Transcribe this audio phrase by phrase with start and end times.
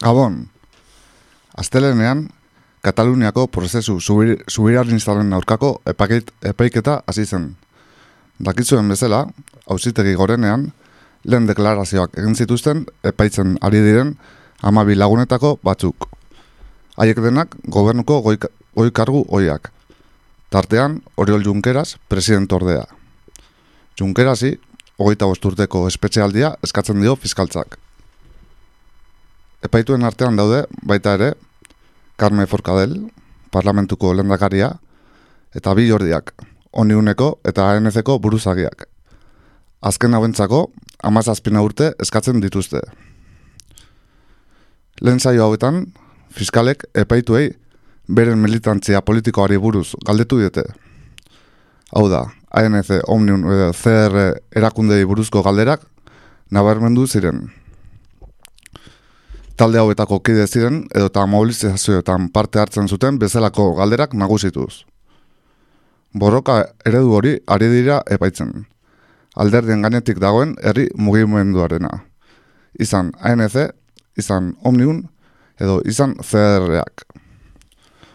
[0.00, 0.46] Gabon,
[1.60, 2.30] astelenean,
[2.80, 7.50] Kataluniako prozesu subirarinzaren aurkako epakit, epaiketa hasi zen.
[8.40, 9.26] Dakizuen bezala,
[9.68, 10.70] hausitegi gorenean,
[11.24, 14.14] lehen deklarazioak egin zituzten epaitzen ari diren
[14.62, 16.08] amabi lagunetako batzuk.
[16.96, 18.38] Haiek denak gobernuko goi,
[18.74, 18.90] goi
[19.28, 19.70] oiak.
[20.48, 22.86] Tartean, Oriol Junkeras, presidente ordea.
[24.00, 24.58] Junkerasi,
[24.96, 27.78] hogeita bosturteko espetxealdia eskatzen dio fiskaltzak.
[29.60, 31.34] Epaituen artean daude, baita ere,
[32.16, 32.94] Carme Forcadell,
[33.52, 34.70] parlamentuko lendakaria,
[35.56, 36.32] eta bi jordiak,
[36.72, 38.86] oniuneko eta ANC-ko buruzagiak.
[39.84, 40.70] Azken hauentzako,
[41.04, 42.80] amazazpina urte eskatzen dituzte.
[45.00, 45.86] Lehen zaio hauetan,
[46.30, 47.50] fiskalek epaituei
[48.08, 50.64] beren militantzia politikoari buruz galdetu diete.
[51.92, 53.44] Hau da, ANC, Omnium
[53.76, 55.84] CR erakundei buruzko galderak
[56.50, 57.48] nabarmendu ziren.
[59.60, 64.86] Talde hauetako kide ziren edo eta mobilizazioetan parte hartzen zuten bezalako galderak nagusituz.
[66.16, 66.54] Borroka
[66.88, 68.54] eredu hori ari dira epaitzen.
[69.36, 71.90] Alderdien gainetik dagoen herri mugimenduarena.
[72.80, 73.58] Izan ANC,
[74.16, 75.04] izan Omnium
[75.60, 77.04] edo izan CR-ak.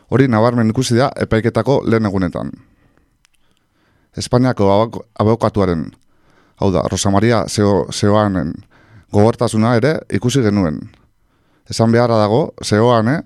[0.09, 2.51] Hori nabarmen ikusi da epaiketako lehen egunetan.
[4.17, 4.73] Espainiako
[5.13, 5.91] abokatuaren,
[6.57, 8.55] hau da, Rosa Maria Zeoanen
[9.13, 10.87] gobertasuna ere ikusi genuen.
[11.69, 13.21] Esan beharra dago, Zeoane,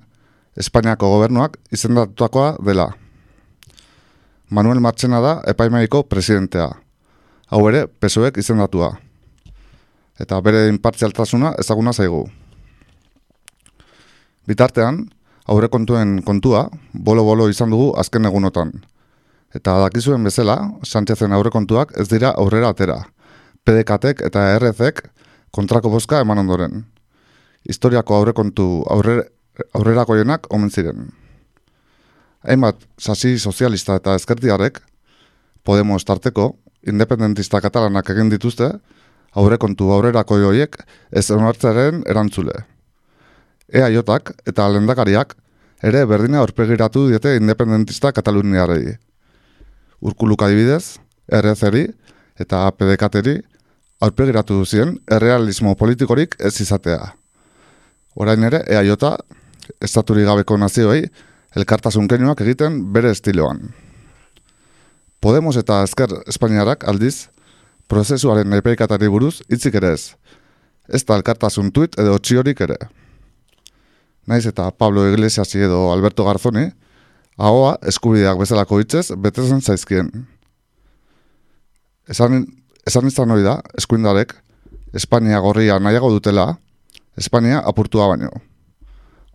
[0.60, 2.90] Espainiako gobernuak izendatutakoa dela.
[4.50, 6.72] Manuel Marchena da epaimaiko presidentea.
[7.50, 8.92] Hau ere, pesoek izendatua.
[10.20, 12.26] Eta bere inpartzialtasuna ezaguna zaigu.
[14.50, 15.06] Bitartean,
[15.48, 18.74] aurrekontuen kontua, bolo-bolo izan dugu azken egunotan.
[19.56, 23.00] Eta dakizuen bezala, Sánchezen aurrekontuak ez dira aurrera atera.
[23.66, 25.06] PDKtek eta RZek
[25.56, 26.84] kontrako boska eman ondoren.
[27.70, 29.22] Historiako aurrekontu aurre,
[29.78, 31.10] aurrerako jenak omen ziren.
[32.44, 34.80] Hainbat, sasi sozialista eta ezkertiarek,
[35.64, 36.56] Podemos tarteko,
[36.88, 38.72] independentista katalanak egin dituzte,
[39.38, 40.78] aurrekontu aurrerako joiek
[41.12, 42.64] ez onartzaren erantzule.
[43.70, 45.36] EAJak eta lendakariak
[45.86, 48.96] ere berdina aurpegiratu diete independentista kataluniarei.
[50.02, 50.98] Urkuluk adibidez,
[51.30, 51.86] RZ-eri
[52.40, 53.38] eta PDK-teri
[54.02, 57.12] aurpegiratu duzien errealismo politikorik ez izatea.
[58.20, 58.94] Orain ere, EAJ,
[59.82, 61.06] estaturi gabeko nazioei,
[61.56, 63.70] elkartasun keinoak egiten bere estiloan.
[65.20, 67.30] Podemos eta Ezker Espainiarak aldiz,
[67.88, 70.14] prozesuaren epeikatari buruz hitzik ere ez.
[70.88, 72.78] Ez da elkartasun tuit edo txiorik ere
[74.30, 76.68] naiz eta Pablo Iglesias edo Alberto Garzoni,
[77.38, 80.12] ahoa eskubideak bezalako hitzez betezen zaizkien.
[82.10, 82.44] Esan,
[82.88, 84.36] esan izan hori da, eskuindarek,
[84.94, 86.46] Espania gorria nahiago dutela,
[87.18, 88.30] Espania apurtua baino.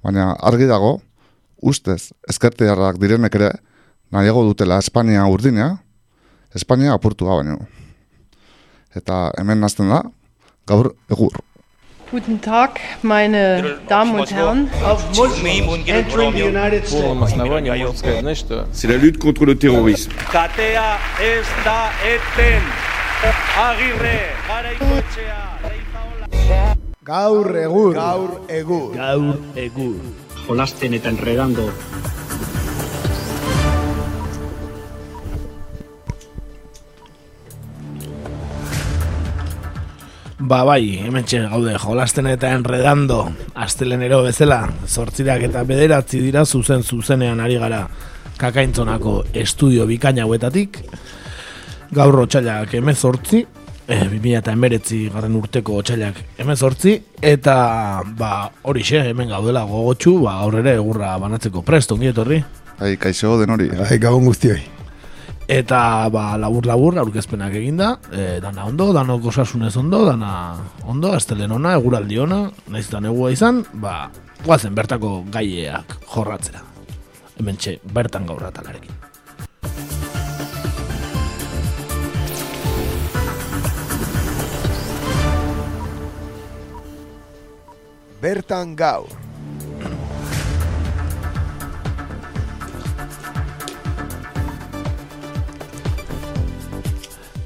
[0.05, 1.01] Baina argi dago,
[1.63, 3.51] ustez, ezkertearrak direnek ere,
[4.13, 5.79] nahiago dutela Espania urdinea,
[6.55, 7.59] Espania apurtua baino.
[8.95, 10.03] Eta hemen nazten da,
[10.67, 11.41] gaur egur.
[12.11, 14.71] Guten Tag, meine Damen und Herren.
[18.73, 20.13] C'est la lutte contre le terrorisme.
[20.31, 22.63] Katea ez da eten.
[23.59, 26.74] Agirre, garaikoetxea,
[27.05, 27.93] Gaur egur.
[27.93, 28.95] Gaur egur.
[28.97, 29.97] Gaur egur.
[30.47, 31.67] Jolasten eta enredando
[40.39, 43.19] Ba bai, hemen gaude jolasten eta enredando
[43.53, 47.83] Astelenero bezala, sortzirak eta bederatzi dira zuzen zuzenean ari gara
[48.41, 50.81] Kakaintzonako estudio bikaina huetatik
[51.93, 53.45] Gaur otxailak emezortzi
[53.87, 57.57] e, 2000 eta emeretzi garren urteko otxailak emezortzi Eta
[58.19, 62.43] ba hori xe, hemen gaudela gogotxu Ba aurrere egurra banatzeko presto, ongi etorri
[62.81, 64.63] Ai, kaixo den hori Ai, gabon guztioi
[65.45, 70.31] Eta ba, labur labur aurkezpenak eginda, e, dana ondo, dano osasunez ondo, dana
[70.89, 74.09] ondo, astelen ona, eguraldi ona, nahiz eta negua izan, ba,
[74.45, 76.65] guazen bertako gaieak jorratzera.
[77.37, 79.94] Hemen txe, bertan gaurra talarekin.
[88.25, 89.11] Bertan gaur.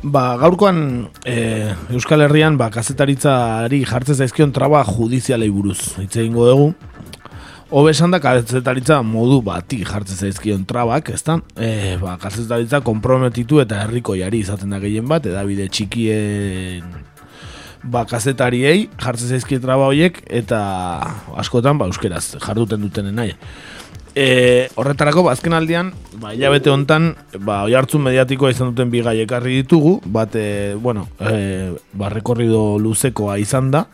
[0.06, 1.34] Ba, gaurkoan e,
[1.90, 5.96] Euskal Herrian ba, kazetaritzari jartzen zaizkion traba judizialei buruz.
[5.98, 6.70] Hitz egingo dugu.
[7.74, 11.40] Hobe esan da kazetaritza modu bati jartzen zaizkion trabak, ezta?
[11.58, 17.17] E, ba, kazetaritza komprometitu eta herriko jari izaten da gehien bat, edabide txikien
[17.82, 20.60] ba, kazetariei jartzen zaizkie traba horiek eta
[21.38, 23.34] askotan ba, euskeraz jarduten dutenen nahi.
[24.18, 29.02] E, horretarako, ba, azken aldian, ba, hilabete hontan, ba, oi hartzun mediatikoa izan duten bi
[29.22, 33.86] ekarri ditugu, bat, e, bueno, e, ba, rekorrido luzekoa izan da,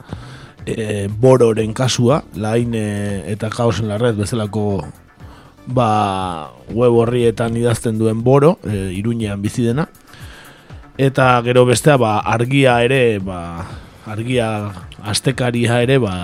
[0.67, 4.85] e, bororen kasua, lain e, eta kaosen larret bezalako
[5.67, 9.89] ba, web horrietan idazten duen boro, e, iruñean bizi dena,
[10.99, 13.67] eta gero bestea, ba, argia ere, ba,
[14.07, 16.15] argia astekaria ere, ba,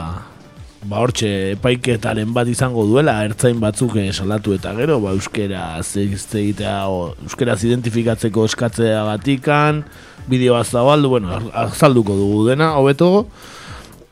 [0.80, 1.28] ba hortxe
[1.58, 7.58] epaiketaren bat izango duela ertzain batzuk eh, salatu eta gero ba euskera egitea o euskeraz
[7.68, 9.84] identifikatzeko eskatzea batikan
[10.28, 13.26] bideo zabaldu bueno azalduko dugu dena hobeto.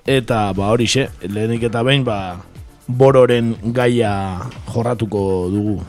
[0.05, 2.45] Eta ba horixe lehenik eta behin ba
[2.87, 5.81] bororen gaia jorratuko dugu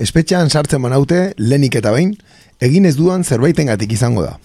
[0.00, 2.14] Espetxean sartzen banaute, lenik eta behin,
[2.64, 4.38] egin ez duan zerbaitengatik izango da.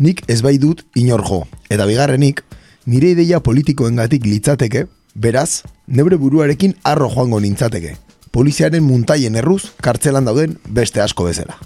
[0.00, 2.40] Nik ez bai dut inor jo, eta bigarrenik,
[2.88, 7.92] nire ideia politikoengatik litzateke, beraz, nebre buruarekin arro joango nintzateke.
[8.32, 11.58] Poliziaren muntaien erruz, kartzelan dauden beste asko bezala.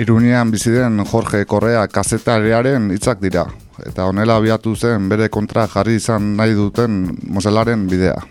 [0.00, 3.44] Irunean biziden Jorge Correa kazetarearen hitzak dira,
[3.84, 8.22] eta honela abiatu zen bere kontra jarri izan nahi duten mozelaren bidea.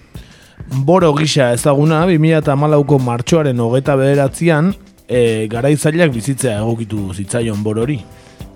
[0.72, 4.74] Boro gisa ezaguna 2008ko martxoaren hogeta bederatzean
[5.08, 8.00] e, garaizailak bizitzea egokitu zitzaion borori.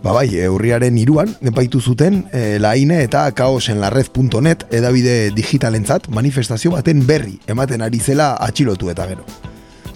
[0.04, 7.04] Ba bai, e, urriaren iruan, nepaitu zuten e, laine eta kaosenlarrez.net edabide digitalentzat manifestazio baten
[7.07, 9.25] berri ematen ari zela atxilotu eta gero.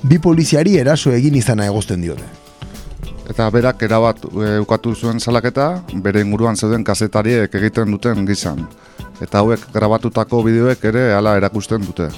[0.03, 2.25] Bi poliziari eraso egin izana egozten diote.
[3.29, 8.65] Eta berak erabat e, ukatu zuen salaketa, bere inguruan zeuden kazetariek egiten duten gizan.
[9.21, 12.09] Eta hauek grabatutako bideoek ere hala erakusten dute.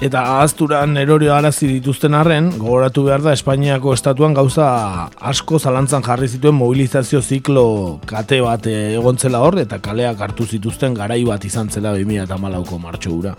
[0.00, 4.64] Eta ahazturan erorio arazi dituzten arren, gogoratu behar da Espainiako estatuan gauza
[5.20, 7.64] asko zalantzan jarri zituen mobilizazio ziklo
[8.08, 13.34] kate bat egontzela hor, eta kaleak hartu zituzten garai bat izan zela 2008ko martxo gura.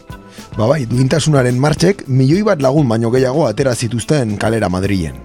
[0.54, 5.18] Ba bai, duintasunaren martxek milioi bat lagun baino gehiago atera zituzten kalera Madrilen.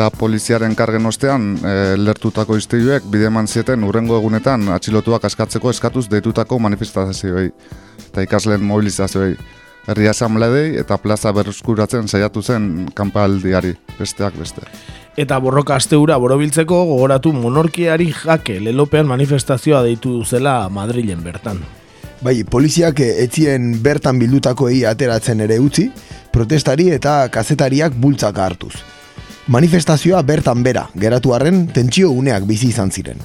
[0.00, 6.06] Eta poliziaren kargen ostean, e, lertutako izteiuek bide eman zieten urrengo egunetan atxilotuak askatzeko eskatuz
[6.08, 7.50] deitutako manifestazioei
[8.06, 9.34] eta ikasleen mobilizazioei.
[9.92, 14.64] Herria asamledei eta plaza berreskuratzen saiatu zen kanpaldiari, besteak beste.
[15.20, 21.60] Eta borroka asteura borobiltzeko gogoratu monorkiari jake lelopean manifestazioa deitu zela Madrilen bertan.
[22.24, 25.90] Bai, poliziak etzien bertan bildutakoei ateratzen ere utzi,
[26.32, 28.78] protestari eta kazetariak bultzaka hartuz
[29.50, 33.18] manifestazioa bertan bera, geratu arren tentsio uneak bizi izan ziren.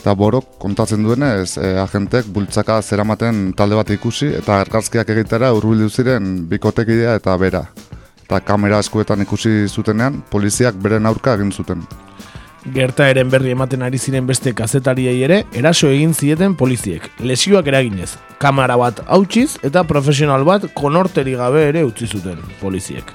[0.00, 5.90] Eta borok kontatzen duenez, e, agentek bultzaka zeramaten talde bat ikusi eta argazkiak egitera urbildu
[5.90, 7.64] ziren bikotekidea eta bera.
[8.24, 11.84] Eta kamera eskuetan ikusi zutenean, poliziak beren aurka egin zuten.
[12.74, 17.06] Gerta eren berri ematen ari ziren beste kazetariei ere, eraso egin zieten poliziek.
[17.22, 23.14] Lesioak eraginez, kamera bat hautsiz eta profesional bat konorteri gabe ere utzi zuten poliziek.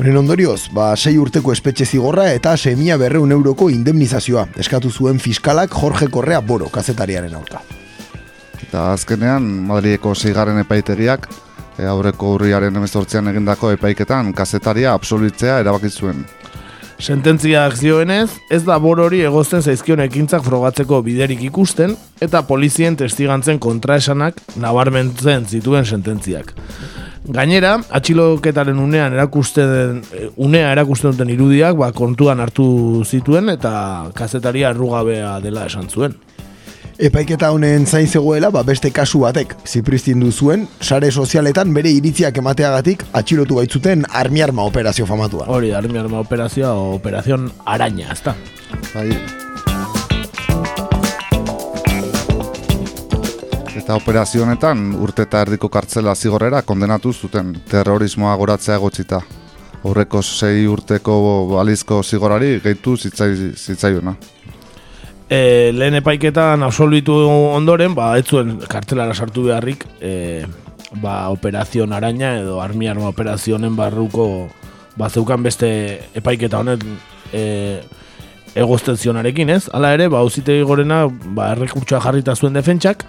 [0.00, 5.74] Honen ondorioz, ba, sei urteko espetxe zigorra eta semia berreun euroko indemnizazioa eskatu zuen fiskalak
[5.76, 7.60] Jorge Correa Boro kazetariaren aurka.
[8.62, 11.28] Eta azkenean, Madrieko zeigarren epaiteriak,
[11.76, 16.24] e, aurreko urriaren emezortzean egindako epaiketan, kazetaria absolutzea erabaki zuen.
[16.96, 21.92] Sententzia akzioenez, ez da borori egozten zaizkion ekintzak frogatzeko biderik ikusten,
[22.24, 26.56] eta polizien testigantzen kontraesanak nabarmentzen zituen sententziak.
[27.28, 33.72] Gainera, atxiloketaren unean erakusten eh, unea erakusten duten irudiak ba, kontuan hartu zituen eta
[34.16, 36.16] kazetaria arrugabea dela esan zuen.
[37.00, 43.06] Epaiketa honen zain zegoela, ba, beste kasu batek, zipristin zuen, sare sozialetan bere iritziak emateagatik
[43.16, 45.48] atxilotu baitzuten armiarma operazio famatua.
[45.48, 48.36] Hori, armiarma operazioa, operazion araña, ezta?
[48.92, 49.08] Bai,
[53.80, 59.22] Eta operazio honetan urte eta erdiko kartzela zigorrera kondenatu zuten terrorismoa goratzea gotzita.
[59.88, 61.14] Horreko sei urteko
[61.54, 64.12] balizko zigorari gehitu zitzai, zitzaiuna.
[65.30, 67.14] E, lehen epaiketan absolbitu
[67.54, 70.44] ondoren, ba, ez zuen kartzelara sartu beharrik, e,
[71.00, 74.50] ba, operazio araña edo armi arma operazionen barruko
[74.96, 75.70] ba, zeukan beste
[76.14, 76.84] epaiketa honet
[77.32, 77.80] e,
[78.54, 79.70] egozten zionarekin, ez?
[79.72, 83.06] Hala ere, ba, uzitegi gorena, ba, errekurtsoa jarrita zuen defentsak,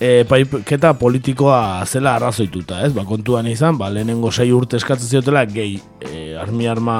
[0.00, 2.92] e, paiketa politikoa zela arrazoituta, ez?
[2.96, 6.98] Ba, kontuan izan, ba, lehenengo sei urte eskatzen ziotela, gehi e, armi arma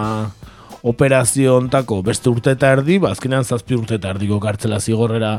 [0.87, 5.39] operazio ontako beste urte eta erdi, ba, azkenean zazpi urte eta erdiko kartzela zigorrera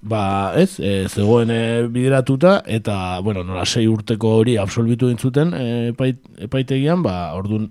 [0.00, 1.62] ba, ez, e, zegoen e,
[1.92, 7.68] bideratuta, eta, bueno, nola sei urteko hori absolbitu dintzuten e, epait, epaitegian, ba, orduan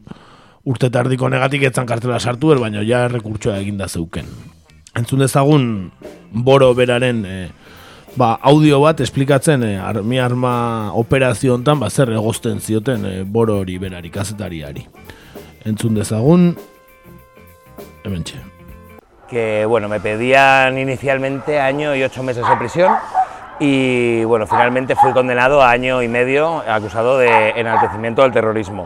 [0.70, 4.30] urte tardiko negatik etzan kartela sartu, er, baina ja rekurtsoa eginda zeuken.
[4.98, 5.66] Entzun dezagun,
[6.46, 7.38] boro beraren e,
[8.18, 13.60] ba, audio bat esplikatzen e, armi arma operazio hontan, ba, zer egozten zioten e, boro
[13.62, 14.86] hori berari, kazetariari.
[15.70, 16.54] Entzun dezagun,
[18.06, 18.40] hemen txe.
[19.30, 22.92] que bueno, me pedían inicialmente año y ocho meses de prisión
[23.60, 28.86] y bueno, finalmente fui condenado a año y medio acusado de enaltecimiento del terrorismo.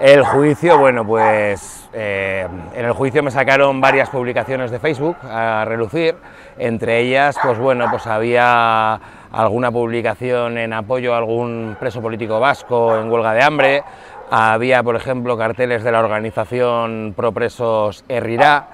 [0.00, 5.64] El juicio, bueno, pues eh, en el juicio me sacaron varias publicaciones de Facebook a
[5.64, 6.16] relucir,
[6.58, 9.00] entre ellas, pues bueno, pues había
[9.32, 13.84] alguna publicación en apoyo a algún preso político vasco en huelga de hambre,
[14.34, 18.66] había, por ejemplo, carteles de la organización pro presos Herrirá,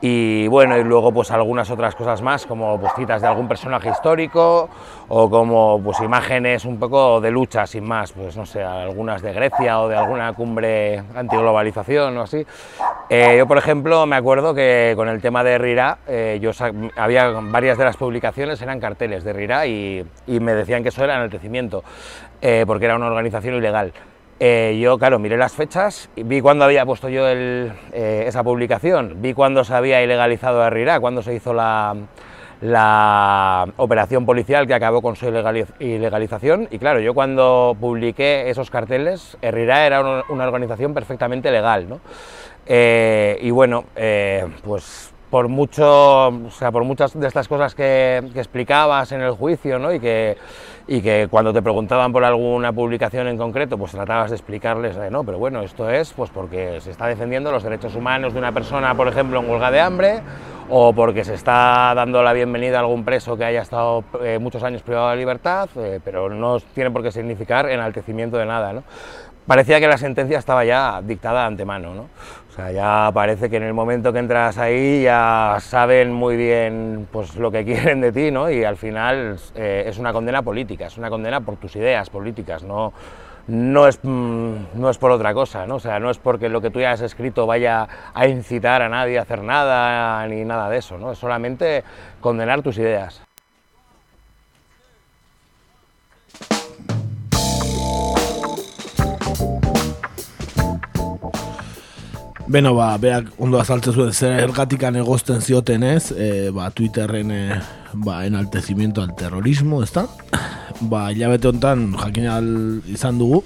[0.00, 3.88] y bueno, y luego pues algunas otras cosas más, como pues, citas de algún personaje
[3.88, 4.68] histórico
[5.08, 9.32] o como pues imágenes un poco de lucha sin más, pues no sé, algunas de
[9.32, 12.44] Grecia o de alguna cumbre antiglobalización o así.
[13.08, 16.50] Eh, yo, por ejemplo, me acuerdo que con el tema de Rira, eh, yo
[16.96, 21.04] había varias de las publicaciones eran carteles de Rira y, y me decían que eso
[21.04, 21.84] era enaltecimiento,
[22.42, 23.92] eh, porque era una organización ilegal.
[24.38, 27.72] Eh, yo, claro, miré las fechas, y vi cuándo había puesto yo eh,
[28.26, 31.96] esa publicación, vi cuándo se había ilegalizado a Herrera, cuándo se hizo la,
[32.60, 36.68] la operación policial que acabó con su ilegali- ilegalización.
[36.70, 41.88] Y claro, yo cuando publiqué esos carteles, Herrera era una, organización perfectamente legal.
[41.88, 42.00] ¿no?
[42.66, 43.84] Eh, y bueno,
[44.64, 49.78] pues por mucho, o sea, por muchas de estas cosas que, explicabas en el juicio,
[49.78, 49.92] ¿no?
[49.92, 50.38] Y que,
[50.88, 55.10] y que cuando te preguntaban por alguna publicación en concreto, pues tratabas de explicarles, eh,
[55.10, 58.52] no, pero bueno, esto es pues porque se está defendiendo los derechos humanos de una
[58.52, 60.22] persona, por ejemplo, en huelga de hambre,
[60.70, 64.62] o porque se está dando la bienvenida a algún preso que haya estado eh, muchos
[64.62, 68.84] años privado de libertad, eh, pero no tiene por qué significar enaltecimiento de nada, ¿no?
[69.46, 72.08] Parecía que la sentencia estaba ya dictada de antemano, ¿no?
[72.56, 77.06] O sea, ya parece que en el momento que entras ahí ya saben muy bien
[77.12, 78.50] pues, lo que quieren de ti, ¿no?
[78.50, 82.62] Y al final eh, es una condena política, es una condena por tus ideas políticas,
[82.62, 82.94] no,
[83.48, 85.74] no, es, mm, no es por otra cosa, ¿no?
[85.74, 88.88] O sea, no es porque lo que tú ya has escrito vaya a incitar a
[88.88, 91.12] nadie a hacer nada ni nada de eso, ¿no?
[91.12, 91.84] Es solamente
[92.22, 93.25] condenar tus ideas.
[102.46, 107.40] Beno, ba, berak ondo azaltzen zuen zer ergatikan egozten zioten ez, e, ba, Twitterren e,
[108.06, 110.04] ba, enaltezimiento al terrorismo, ez da?
[110.78, 112.28] Ba, hilabete honetan jakin
[112.92, 113.42] izan dugu,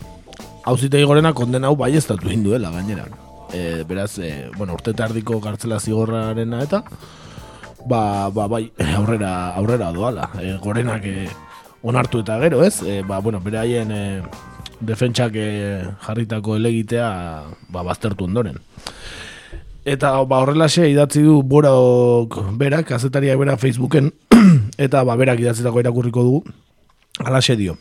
[0.69, 3.07] hauzitegi gorena kondena hau bai ez duela gainera.
[3.55, 6.83] E, beraz, e, bueno, urte tardiko kartzela zigorrarena eta,
[7.87, 10.29] ba, ba, bai, aurrera, aurrera doala.
[10.43, 11.29] E, gorenak e,
[11.83, 12.83] onartu eta gero, ez?
[12.83, 14.23] E, ba, bueno, beraien e,
[14.81, 15.47] defentsak e,
[16.07, 17.11] jarritako elegitea
[17.69, 18.59] ba, baztertu ondoren.
[19.85, 24.13] Eta ba, horrelaxe idatzi du borok berak, kazetariak bera Facebooken,
[24.87, 26.45] eta ba, berak idatzitako irakurriko dugu,
[27.25, 27.79] alaxe dio.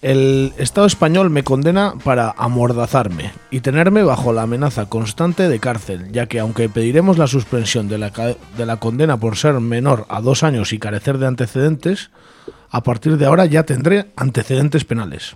[0.00, 6.12] El Estado español me condena para amordazarme y tenerme bajo la amenaza constante de cárcel,
[6.12, 10.20] ya que aunque pediremos la suspensión de la, de la condena por ser menor a
[10.20, 12.10] dos años y carecer de antecedentes,
[12.70, 15.34] a partir de ahora ya tendré antecedentes penales.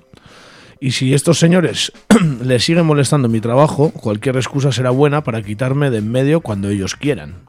[0.83, 1.93] Y si estos señores
[2.43, 6.71] les siguen molestando mi trabajo, cualquier excusa será buena para quitarme de en medio cuando
[6.71, 7.47] ellos quieran.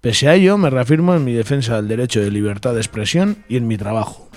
[0.00, 3.56] Pese a ello, me reafirmo en mi defensa del derecho de libertad de expresión y
[3.56, 4.28] en mi trabajo,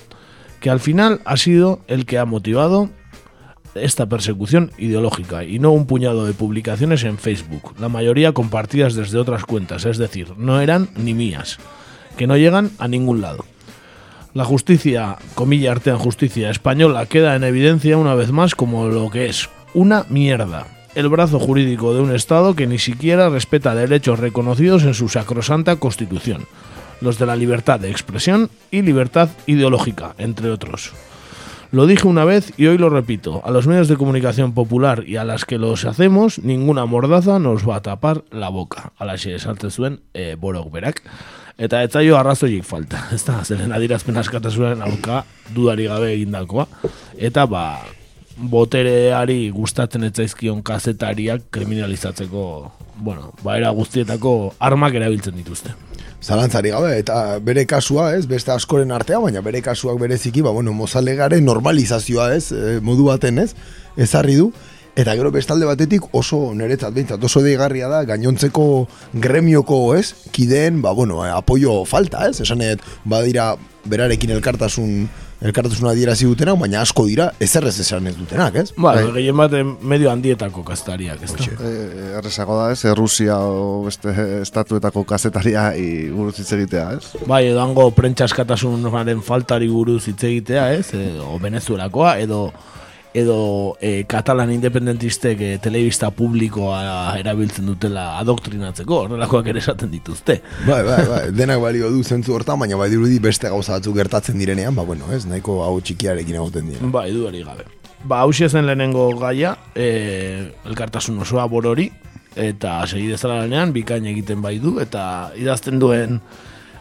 [0.60, 2.92] que al final ha sido el que ha motivado
[3.74, 9.18] esta persecución ideológica y no un puñado de publicaciones en Facebook, la mayoría compartidas desde
[9.18, 11.58] otras cuentas, es decir, no eran ni mías,
[12.16, 13.44] que no llegan a ningún lado.
[14.36, 19.28] La justicia, comilla artean justicia española, queda en evidencia una vez más como lo que
[19.28, 20.68] es una mierda.
[20.94, 25.78] El brazo jurídico de un Estado que ni siquiera respeta derechos reconocidos en su sacrosanta
[25.78, 26.48] Constitución,
[27.00, 30.92] los de la libertad de expresión y libertad ideológica, entre otros.
[31.72, 35.16] Lo dije una vez y hoy lo repito, a los medios de comunicación popular y
[35.16, 38.92] a las que los hacemos, ninguna mordaza nos va a tapar la boca.
[38.98, 41.04] Ala esaten zuen e, borok berak.
[41.56, 45.24] Eta ez zaio arrazoiik falta, ez da, zeren adirazpen askatasunaren aurka
[45.56, 46.68] dudari gabe egindakoa.
[47.16, 47.66] Eta ba,
[48.36, 52.46] botereari gustatzen ez zaizkion kazetariak kriminalizatzeko,
[52.98, 55.72] bueno, ba, era guztietako armak erabiltzen dituzte.
[56.26, 60.74] Zalantzari gabe, eta bere kasua, ez, beste askoren artea, baina bere kasuak bereziki, ba, bueno,
[60.74, 63.52] mozalegaren normalizazioa, ez, e, modu baten, ez,
[63.96, 64.50] ezarri du,
[64.96, 70.14] Eta gero bestalde batetik oso niretzat behintzat oso deigarria da gainontzeko gremioko, ez?
[70.32, 72.40] Kideen, ba, bueno, eh, apoio falta, ez?
[72.46, 73.54] Esanet, badira
[73.86, 75.08] berarekin elkartasun
[75.46, 78.70] elkartasuna adierazi dutenak, baina asko dira ezer ez esan ez dutenak, ez?
[78.80, 81.48] Ba, gehien bat medio handietako kastariak, ez da?
[81.60, 81.74] E,
[82.22, 87.28] errezago da ez, Errusia o beste estatuetako kazetaria i buruz hitz egitea, ez?
[87.28, 90.88] Bai, edo hango prentsa askatasunaren faltari buruz hitz egitea, ez?
[90.96, 92.48] Edo Venezuelakoa, edo
[93.16, 100.42] edo e, katalan independentistek e, telebista publikoa erabiltzen dutela adoktrinatzeko, horrelakoak ere esaten dituzte.
[100.68, 104.40] Bai, bai, bai, denak balio du zentzu hortan, baina bai dirudi beste gauza batzuk gertatzen
[104.42, 106.92] direnean, ba bueno, ez, nahiko hau txikiarekin egoten dira.
[106.92, 107.70] Bai, du gabe.
[108.06, 111.88] Ba, hausia zen lehenengo gaia, e, elkartasun osoa borori,
[112.36, 116.20] eta segi dezala lanean, bikain egiten bai du, eta idazten duen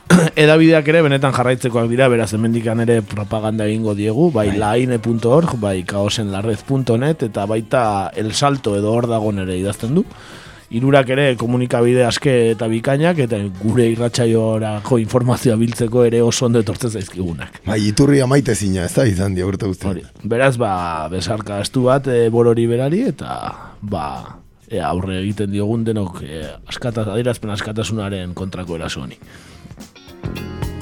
[0.45, 4.59] edabideak ere benetan jarraitzekoak dira, beraz hemendikan ere propaganda egingo diegu, bai, bai.
[4.61, 7.85] laine.org, bai kaosenlarrez.net, eta baita
[8.17, 10.05] el salto edo hor dago ere idazten du.
[10.75, 16.91] Irurak ere komunikabide aske eta bikainak, eta gure irratxaiorako informazioa biltzeko ere oso ondo etortzen
[16.91, 17.61] zaizkigunak.
[17.67, 20.03] Bai, iturri amaite zina, ez da izan dia urte guzti.
[20.25, 23.37] Beraz, ba, besarka astu bat e, borori berari, eta
[23.81, 24.07] ba,
[24.67, 29.21] e, aurre egiten diogun denok e, askataz, adirazpen askatasunaren kontrako eraso honi.
[30.25, 30.74] Bye.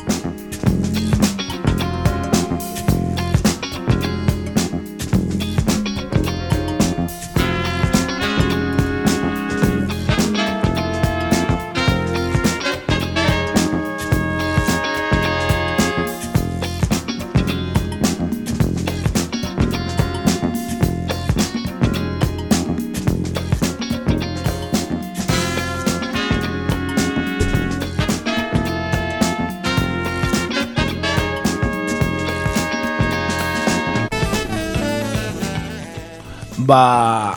[36.73, 37.37] Ba,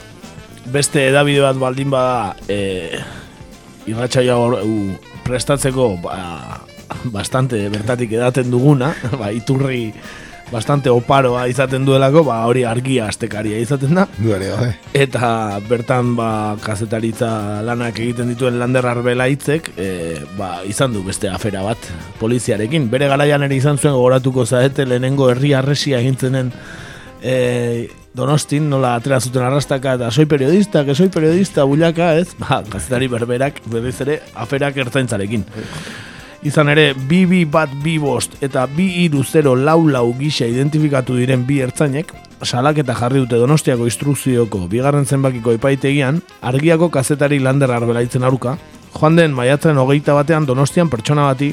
[0.72, 3.00] beste edabide bat baldin bada e,
[3.89, 4.38] irratxaia
[5.25, 6.20] prestatzeko ba,
[7.12, 9.89] bastante bertatik edaten duguna, ba, iturri
[10.46, 14.06] bastante oparoa izaten duelako, ba, hori argia astekaria izaten da.
[14.20, 14.70] Duare, bai.
[14.94, 15.30] Eta
[15.68, 16.30] bertan ba,
[16.62, 19.89] kazetaritza lanak egiten dituen lander arbela hitzek, e,
[20.38, 21.89] ba, izan du beste afera bat
[22.22, 22.88] poliziarekin.
[22.93, 26.54] Bere garaian ere izan zuen gogoratuko zaete lehenengo herri arresia egintzenen
[27.26, 27.36] e,
[28.15, 32.30] Donostin nola atera zuten arrastaka eta soy periodista, que soy periodista, bulaka, ez?
[32.39, 35.43] Ba, gazetari berberak, berriz ere, aferak ertzaintzarekin.
[36.47, 41.43] Izan ere, bi bat bi bost eta bi iru zero lau lau gisa identifikatu diren
[41.45, 48.23] bi ertzainek, salak eta jarri dute Donostiako instrukzioko bigarren zenbakiko epaitegian, argiako kazetari lander arbelaitzen
[48.23, 48.58] aruka,
[48.95, 51.51] joan den maiatzen hogeita batean Donostian pertsona bati,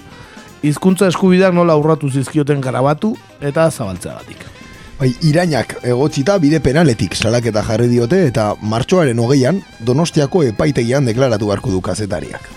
[0.62, 4.61] hizkuntza eskubidak nola urratu zizkioten garabatu eta zabaltzea batik.
[4.98, 11.72] Bai, irainak egotzita bide penaletik salaketa jarri diote eta martxoaren hogeian Donostiako epaitegian deklaratu beharko
[11.72, 12.48] du kazetariak.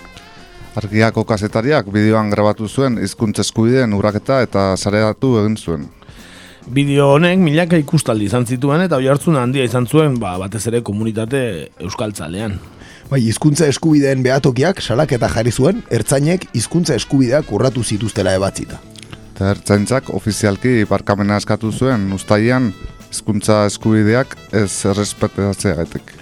[0.76, 5.86] Argiako kazetariak bideoan grabatu zuen hizkuntza eskubideen urraketa eta sareatu egin zuen.
[6.66, 11.40] Bideo honek milaka ikustaldi izan zituen eta oihartzun handia izan zuen ba, batez ere komunitate
[11.80, 12.58] euskaltzalean.
[13.10, 18.82] Bai, hizkuntza eskubideen behatokiak salaketa jarri zuen, ertzainek hizkuntza eskubideak urratu zituztela ebatzita.
[19.36, 22.70] Eta ertzaintzak ofizialki barkamena eskatu zuen ustaian
[23.10, 26.12] hizkuntza eskubideak ez errespetatzea gaitek.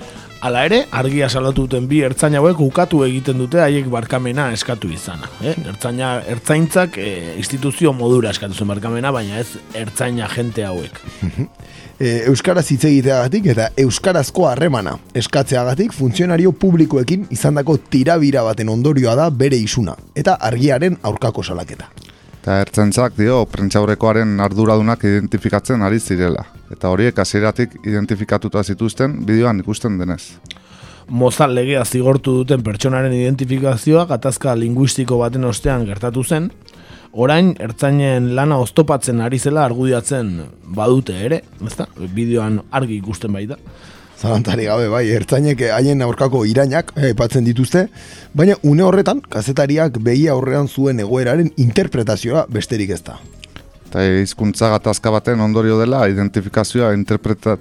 [0.42, 5.30] Hala ere, argia salatu duten bi ertzaina hauek ukatu egiten dute haiek barkamena eskatu izana.
[5.46, 5.54] Eh?
[5.70, 10.98] Ertzaina, ertzaintzak eh, instituzio modura eskatu zuen barkamena, baina ez ertzaina jente hauek.
[12.00, 19.30] e, Euskaraz hitz egiteagatik eta Euskarazko harremana eskatzeagatik funtzionario publikoekin izandako tirabira baten ondorioa da
[19.30, 21.92] bere isuna eta argiaren aurkako salaketa.
[22.44, 26.42] Eta ertzentzak dio prentxaurrekoaren arduradunak identifikatzen ari zirela.
[26.74, 30.36] Eta horiek hasieratik identifikatuta zituzten bideoan ikusten denez.
[31.08, 36.50] Mozal legea zigortu duten pertsonaren identifikazioa gatazka linguistiko baten ostean gertatu zen,
[37.16, 40.34] orain ertzainen lana oztopatzen ari zela argudiatzen
[40.76, 41.88] badute ere, ezta?
[41.96, 43.56] Bideoan argi ikusten baita.
[44.24, 47.82] Zalantari gabe, bai, ertzainek haien aurkako irainak epatzen dituzte,
[48.32, 53.18] baina une horretan, kazetariak behi aurrean zuen egoeraren interpretazioa besterik ez da.
[53.90, 57.58] Eta hizkuntza gatazka baten ondorio dela, identifikazioa interpreta,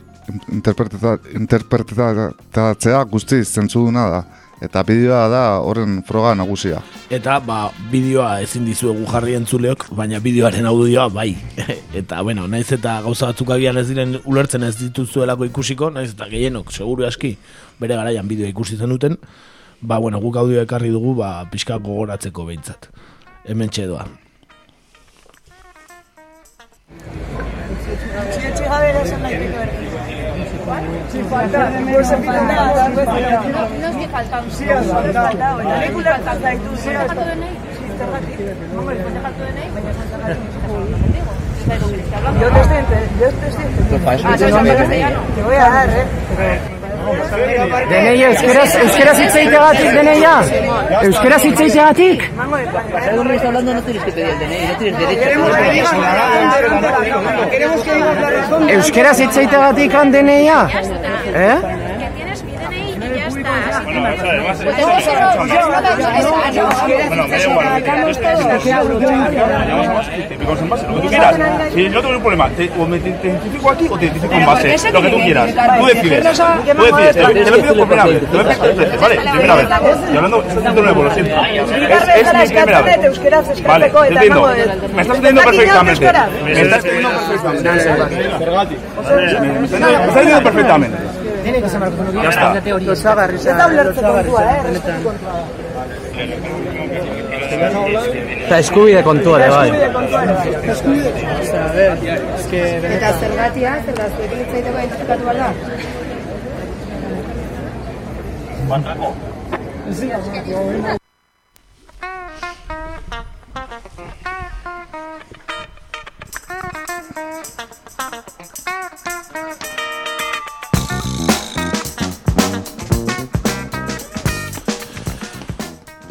[0.56, 4.24] interpreta, interpretatzea guztiz zentzuduna da
[4.62, 6.82] eta bideoa da horren froga nagusia.
[7.14, 11.34] Eta ba, bideoa ezin dizuegu jarri entzuleok, baina bideoaren audioa bai.
[12.02, 16.30] eta bueno, naiz eta gauza batzuk agian ez diren ulertzen ez dituzuelako ikusiko, naiz eta
[16.32, 17.36] gehienok seguru aski
[17.80, 19.18] bere garaian bideoa ikusi zen duten,
[19.82, 22.92] ba bueno, guk audio ekarri dugu ba pixka gogoratzeko behintzat.
[23.48, 24.08] Hemen txedoa.
[27.84, 29.93] Txetxe gabe esan
[33.82, 34.44] Noski faltan.
[34.52, 35.58] Sí, faltan.
[35.80, 36.60] Pelikula faltan.
[36.78, 37.18] Sí, faltan.
[38.78, 39.92] Hombre, pues faltan denei, baina
[42.42, 42.78] Yo te estoy,
[43.20, 43.66] yo te estoy.
[44.06, 45.20] Ah, ¿sabes en castellano?
[45.36, 46.73] Te voy a dar, ¿eh?
[47.04, 50.34] Deneia, euskeraz, euskeraz hitz egiteagatik, deneia?
[51.02, 52.24] Euskeraz hitz egiteagatik?
[52.38, 53.74] ¿Sabes me está hablando?
[53.74, 55.40] No tienes que pedir el DNI, no tienes derecho.
[58.78, 60.60] Euskeraz hitz egiteagatik, han deneia?
[61.34, 61.83] Eh?
[71.74, 74.92] Si yo tengo un problema, te, o me identifico aquí o te identifico en base.
[74.92, 75.54] Lo que tú quieras.
[75.80, 76.42] Tú decides.
[76.76, 77.16] Tú decides.
[77.16, 78.20] Te, lo pido por primera vez.
[78.20, 79.16] Te lo pido tres veces, ¿vale?
[79.16, 79.68] Primera vez.
[80.14, 81.36] Y hablando, esto es de nuevo, lo siento.
[81.46, 83.64] Es, es mi primera vez.
[83.64, 84.48] Vale, te entiendo.
[84.94, 86.12] Me estás entendiendo perfectamente.
[86.44, 87.70] Me estás entendiendo perfectamente.
[89.14, 89.26] Me
[89.66, 90.98] estás entendiendo perfectamente.
[91.44, 92.48] Ya está.
[93.34, 94.62] Ez da ulertze kontua, eh?
[98.46, 99.70] Eta eskubide kontua ere, bai.
[102.96, 105.50] Eta zergatia, zergatik egitzaiteko identifikatu behar da?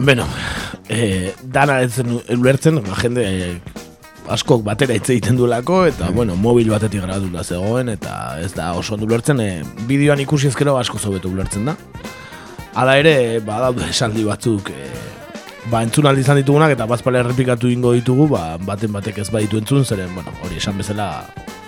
[0.03, 0.25] Beno,
[0.89, 3.53] eh, dana ez zen ulertzen, ba, jende eh,
[4.35, 8.97] askok batera hitz egiten duelako, eta, bueno, mobil batetik gradula zegoen, eta ez da oso
[8.97, 11.77] ondo ulertzen, eh, bideoan ikusi ezkero asko zobetu ulertzen da.
[12.75, 13.15] Hala ere,
[13.47, 14.91] ba, daude esaldi batzuk, eh,
[15.71, 19.63] ba, entzun aldi izan ditugunak, eta bazpala errepikatu ingo ditugu, ba, baten batek ez baditu
[19.63, 21.13] entzun, zeren, bueno, hori esan bezala,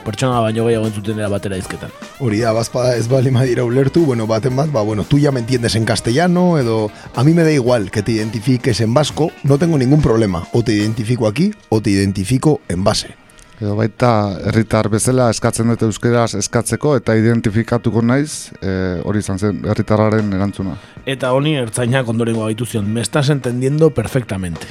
[0.04, 1.90] pertsona baino gehiago entzutenera batera izketan.
[2.20, 5.40] Hori da, bazpada ez bali madira ulertu, bueno, baten bat, ba, bueno, tú ya me
[5.40, 9.58] entiendes en castellano, edo, a mí me da igual que te identifiques en vasco, no
[9.58, 13.16] tengo ningún problema, o te identifico aquí, o te identifico en base.
[13.62, 19.60] Edo baita herritar bezala eskatzen dute euskeraz eskatzeko eta identifikatuko naiz, e, hori izan zen
[19.70, 20.74] herritarraren erantzuna.
[21.06, 24.66] Eta honi ertzainak ondorengo gaitu zion, me estás entendiendo perfectamente.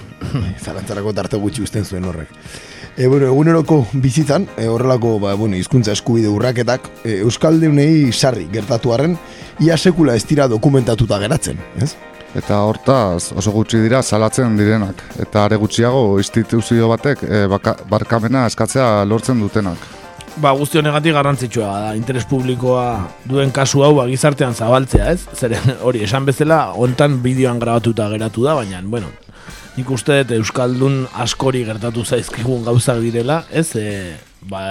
[0.66, 2.36] Zalantzarako tarte gutxi usten zuen horrek.
[2.96, 8.94] E, bueno, eguneroko bizitzan, e, horrelako ba, bueno, hizkuntza eskubide urraketak, e, Euskaldeunei sarri gertatu
[8.94, 9.16] arren,
[9.66, 11.96] ia sekula ez dira dokumentatuta geratzen, ez?
[12.38, 15.02] Eta hortaz oso gutxi dira salatzen direnak.
[15.22, 19.90] Eta are gutxiago instituzio batek e, baka, barkamena eskatzea lortzen dutenak.
[20.42, 22.86] Ba, guzti honegatik garrantzitsua da, interes publikoa
[23.30, 25.26] duen kasu hau ba, gizartean zabaltzea, ez?
[25.34, 29.10] Zeren hori, esan bezala, hontan bideoan grabatuta geratu da, baina, bueno,
[29.78, 33.72] nik uste dut Euskaldun askori gertatu zaizkigun gauzak direla, ez?
[33.80, 34.16] E,
[34.50, 34.64] ba,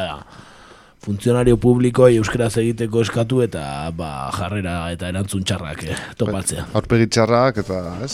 [1.02, 3.62] funtzionario publikoei euskeraz egiteko eskatu eta
[3.96, 6.68] ba, jarrera eta erantzun txarrak eh, topatzea.
[6.78, 8.12] Aurpegi txarrak eta, ez?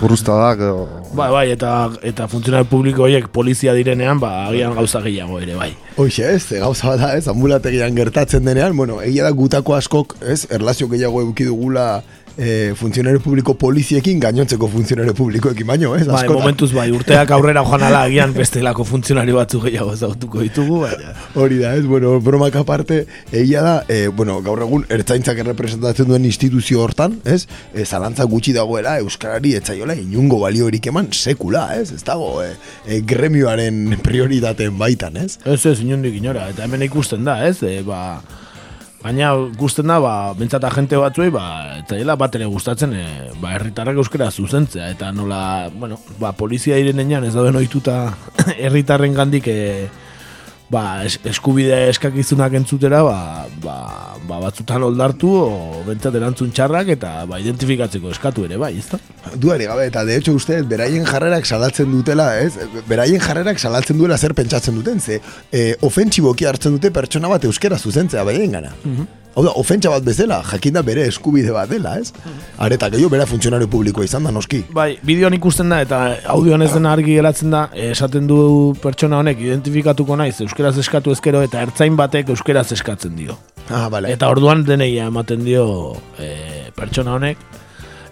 [0.00, 0.84] Buruztadak edo...
[1.16, 1.72] Bai, bai, eta,
[2.12, 5.70] eta funtzionario publiko horiek polizia direnean, ba, agian gauza gehiago ere, bai.
[5.96, 10.42] Hoxe ez, e, gauza bada ez, ambulategian gertatzen denean, bueno, egia da gutako askok, ez,
[10.52, 12.02] erlazio gehiago edukidugula
[12.36, 16.06] e, funtzionario publiko poliziekin gainontzeko funtzionario publikoekin baino, ez?
[16.06, 21.14] Bai, momentuz bai, urteak aurrera joan ala agian bestelako funtzionario batzu gehiago zautuko ditugu, baina.
[21.34, 26.26] Hori da, ez, bueno, bromak aparte, egia da, e, bueno, gaur egun ertzaintzak errepresentatzen duen
[26.28, 27.46] instituzio hortan, ez?
[27.74, 31.90] E, zalantza gutxi dagoela, Euskarari etzaiola inungo balioerik eman sekula, ez?
[31.96, 32.52] Ez dago, e,
[32.86, 35.36] e, gremioaren prioritateen baitan, ez?
[35.44, 37.60] Ez ez, inundik inora, eta hemen ikusten da, ez?
[37.66, 38.02] E, ba,
[39.02, 41.44] Baina gusten da, ba, bentsata jente batzuei, ba,
[41.80, 43.06] eta dela bat ere gustatzen, e,
[43.42, 47.96] ba, herritarrak euskera zuzentzea, eta nola, bueno, ba, polizia direnean ez dauden ohituta
[48.64, 49.88] herritarren gandik, e,
[50.72, 53.76] ba, es, eskubide eskakizunak entzutera, ba, ba,
[54.28, 59.00] ba, batzutan oldartu, o bentsat erantzun txarrak, eta ba, identifikatzeko eskatu ere, bai, ez da?
[59.36, 62.56] Duari gabe, eta de hecho uste, beraien jarrerak salatzen dutela, ez?
[62.88, 65.20] Beraien jarrerak salatzen duela zer pentsatzen duten, ze
[65.52, 68.72] e, ofentsiboki hartzen dute pertsona bat euskera zuzentzea beraien gana.
[69.32, 72.12] Hau da, ofentsa bat bezala, jakinda bere eskubide bat dela, ez?
[72.60, 74.60] Areta, gehiago bera funtzionario publikoa izan da, noski.
[74.76, 76.00] Bai, bideoan ikusten da eta
[76.34, 78.38] audioan ez dena argi geratzen da, eh, esaten du
[78.82, 83.38] pertsona honek identifikatuko naiz euskeraz eskatu ezkero eta ertzain batek euskeraz eskatzen dio.
[83.70, 84.12] Ah, vale.
[84.12, 85.64] Eta orduan deneia ematen dio
[86.20, 87.40] e, pertsona honek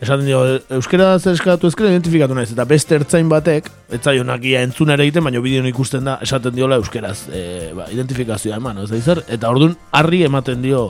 [0.00, 0.40] esaten dio
[0.78, 5.42] euskeraz eskatu ezkero identifikatu naiz eta beste ertzain batek etzaionak ia entzun ere egiten, baina
[5.44, 7.42] bideoan ikusten da esaten diola euskeraz e,
[7.76, 9.22] ba, identifikazioa eman, ez da izar?
[9.28, 10.84] Eta orduan harri ematen dio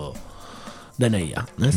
[1.01, 1.75] deneia, ez?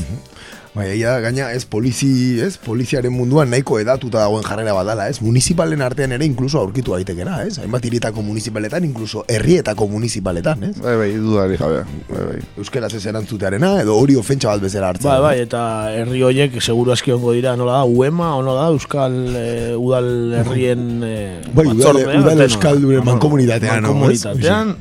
[0.73, 5.19] Bai, egia da, gaina ez polizi, ez, poliziaren munduan nahiko edatuta dagoen jarrera badala, ez,
[5.21, 10.71] municipalen artean ere inkluso aurkitu daitekena, ez, hainbat hiritako municipaletan, inkluso herrietako municipaletan, ez.
[10.81, 12.39] Bai, bai, dudari jabe, bai, bai.
[12.63, 15.11] Euskaraz ez erantzutearena, edo hori ofentsa bat bezala hartzen.
[15.11, 15.61] Bai, bai, eta
[15.93, 20.11] herri horiek seguru aski ongo dira, nola da, UEMA, o nola da, Euskal eh, Udal
[20.41, 24.75] Herrien eh, Bai, udal, batzordea, udal eta euskal bueno, mankomunitatean, mankomunitatean,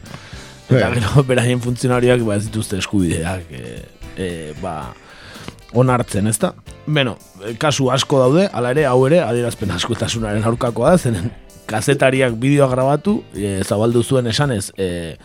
[0.72, 3.76] eta gero beraien funtzionarioak ba ez dituzte eskubideak, e,
[4.16, 4.28] e,
[4.64, 4.78] ba,
[5.74, 6.52] onartzen, ezta?
[6.86, 7.16] Beno,
[7.62, 11.30] kasu asko daude, hala ere, hau ere, adierazpen askotasunaren aurkakoa da, zenen
[11.70, 15.16] kazetariak bideoa grabatu, e, zabaldu zuen esanez, e,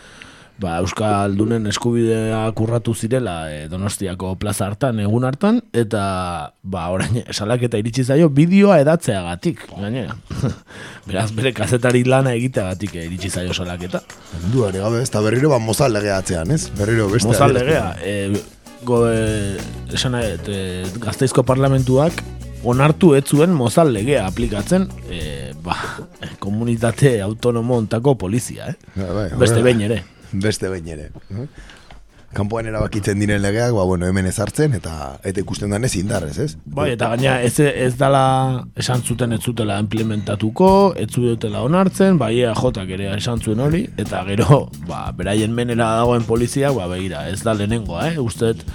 [0.62, 6.01] ba, Euskaldunen eskubideak urratu zirela e, Donostiako plaza hartan, egun hartan, eta
[6.63, 10.17] ba, orain salaketa iritsi zaio bideoa edatzeagatik, gainera.
[11.07, 14.01] Beraz, bere kazetari lana egiteagatik e, iritsi zaio salaketa.
[14.53, 16.67] Duare gabe, ez, eta berriro ba mozal legea atzean, ez?
[16.77, 17.29] Berriro beste.
[17.29, 19.57] Mozal legea, e, go, e,
[19.93, 22.21] esan dut, e, gazteizko parlamentuak
[22.67, 25.75] onartu ez zuen mozal legea aplikatzen e, ba,
[26.43, 28.75] komunitate autonomo ontako polizia, eh?
[28.95, 29.63] Bai, bai, Beste horrela.
[29.69, 30.03] behin ere.
[30.31, 31.09] Beste behin ere.
[32.35, 36.49] Kanpoan erabakitzen diren legeak, ba, bueno, hemen ezartzen, eta eta ikusten danez indarrez, ez?
[36.65, 42.33] Bai, eta gaina ez, ez dala esan zuten ez zutela implementatuko, ez zutela onartzen, bai
[42.41, 47.39] EAJak ere esan zuen hori, eta gero, ba, beraien menera dagoen polizia, ba, begira, ez
[47.47, 48.19] da lehenengoa, eh?
[48.19, 48.65] Ustet,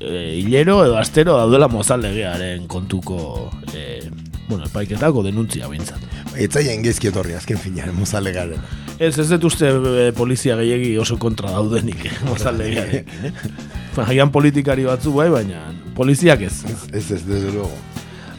[0.00, 4.04] e, hilero edo astero daudela mozal legearen kontuko, e,
[4.48, 6.04] bueno, epaiketako denuntzia bintzat.
[6.38, 8.62] Etzaien gezki etorri azken finean, mozal legaren.
[8.98, 14.02] Ez, ez dut uste e, polizia gehiegi oso kontra daudenik, eh, mozal legearekin, eh?
[14.04, 15.64] Agian politikari batzu bai, baina
[15.96, 16.62] poliziak ez.
[16.92, 17.72] Ez, ez, desde luego.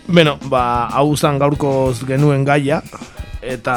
[0.07, 2.79] Beno, ba, hau zan gaurkoz genuen gaia,
[3.43, 3.75] eta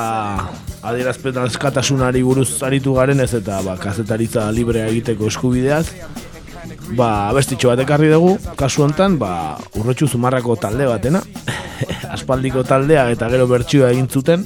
[0.82, 5.86] adierazpen askatasunari buruz aritu garen ez eta ba, kazetaritza librea egiteko eskubideaz.
[6.92, 11.22] Ba, abestitxo bat ekarri dugu, kasu hontan, ba, urretxu zumarrako talde batena,
[12.14, 14.44] aspaldiko taldea eta gero bertsioa egin zuten,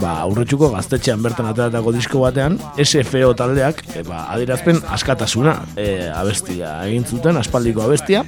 [0.00, 6.78] ba, urretxuko gaztetxean bertan ateratako disko batean, SFO taldeak, e, ba, adierazpen askatasuna e, abestia
[6.88, 8.24] egin zuten, aspaldiko abestia,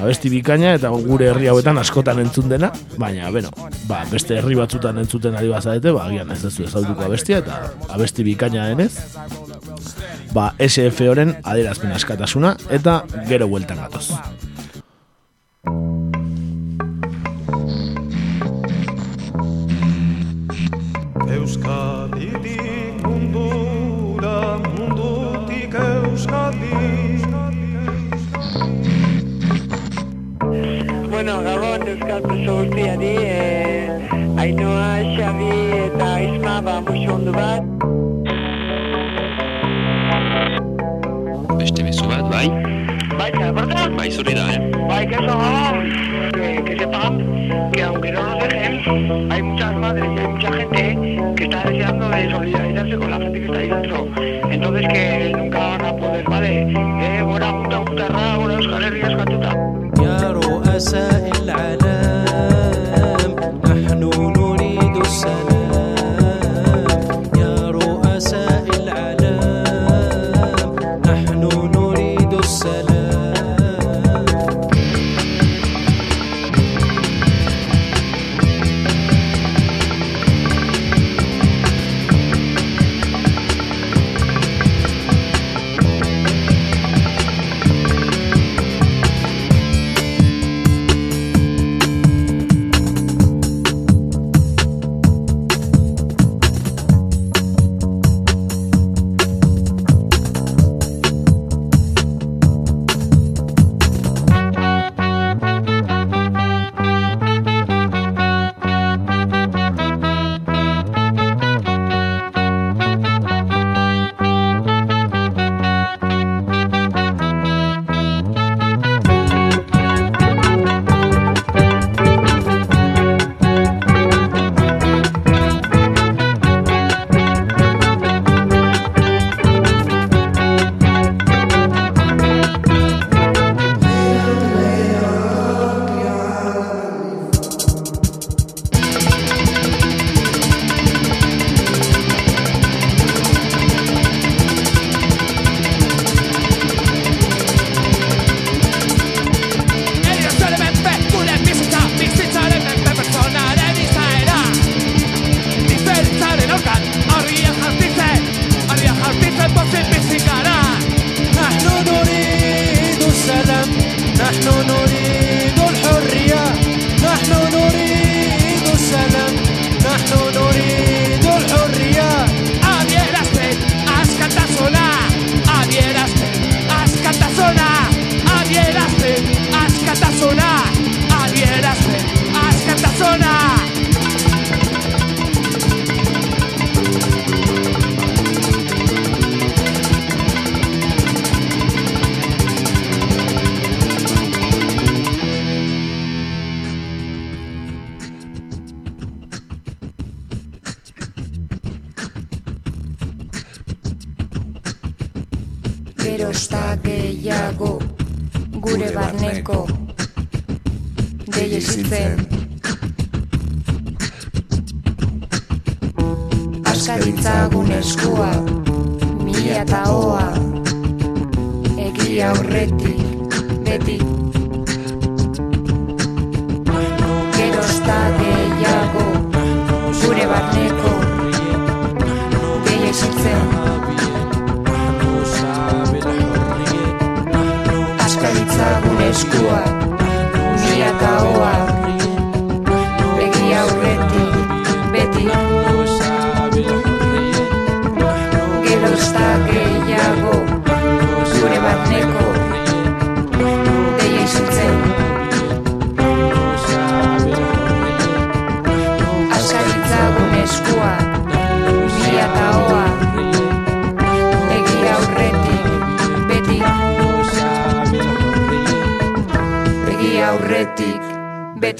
[0.00, 3.50] abesti bikaina eta gure herri hauetan askotan entzun dena, baina, beno,
[3.88, 8.24] ba, beste herri batzutan entzuten ari bazadete, ba, agian ez duzu ezautuko abestia eta abesti
[8.26, 8.92] bikaina denez,
[10.36, 14.08] ba, SFOren adierazpen askatasuna eta gero bueltan gatoz.
[21.30, 21.79] Euskaditik
[32.00, 35.50] euskal preso guztiari, eh, Ainoa, Xabi
[35.84, 37.62] eta Isma, ba, musu ondu bat.
[41.58, 42.48] Beste mezu bat, bai?
[43.18, 43.88] Bai, ¿se acuerda?
[43.96, 44.70] Bai, zuri da, eh?
[44.88, 45.36] Bai, que eso,
[46.64, 47.14] que, sepan
[47.72, 50.82] que aunque no nos dejen, hay muchas madres y hay mucha gente
[51.36, 54.08] que está deseando de solidarizarse con la gente que está ahí dentro.
[54.50, 56.62] Entonces que nunca van a poder, ¿vale?
[56.72, 59.79] Eh, buena puta, puta, ra, buena euskal herria.
[60.80, 63.32] يا رؤساء العالم
[63.64, 64.00] نحن
[64.36, 65.96] نريد السلام.
[67.36, 70.20] يا رؤساء العالم
[71.06, 71.40] نحن
[71.76, 72.89] نريد السلام.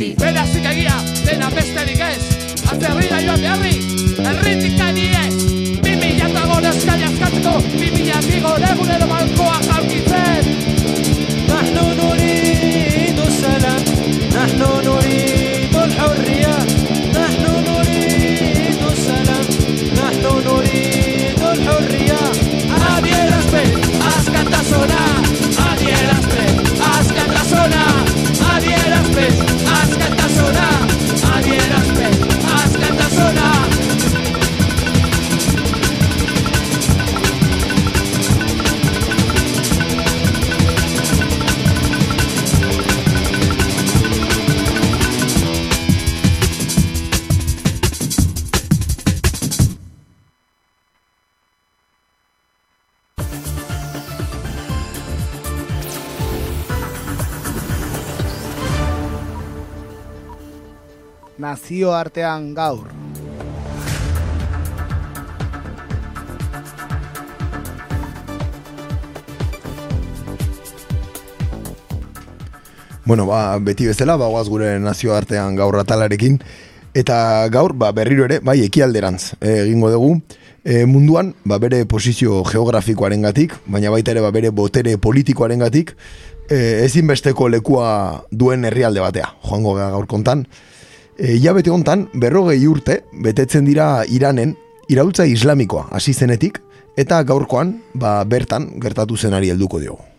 [0.01, 2.23] Beti Berazik egia, dena besterik ez.
[2.71, 3.75] Atzerrira joan beharri,
[4.31, 5.35] erritik ari ez
[5.83, 9.00] Bi mila eta gore eskari askatzeko Bi mila bigor egunero
[61.81, 62.89] Nazioartean gaur.
[73.07, 76.37] Bueno, ba, beti bezala, bagoaz gure nazioartean gaur atalarekin,
[76.93, 80.15] eta gaur, ba, berriro ere, bai, ekialderantz e, egingo dugu,
[80.63, 85.97] e, munduan, ba, bere posizio geografikoaren gatik, baina baita ere, ba, bere botere politikoaren gatik,
[86.51, 90.45] e, ezinbesteko lekua duen herrialde batea, joango gaur kontan.
[91.21, 94.55] E, ja bete hontan, berrogei urte, betetzen dira Iranen,
[94.89, 96.63] iraultza islamikoa, hasi zenetik,
[96.97, 100.10] eta gaurkoan, ba, bertan, gertatu zenari helduko diogu.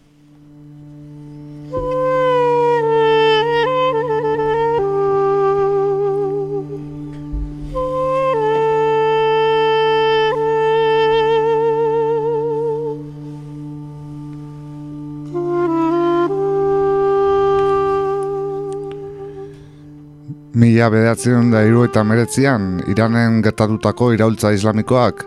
[20.62, 25.24] Mila bederatzen da hiru eta meretzian, Iranen gertatutako iraultza islamikoak,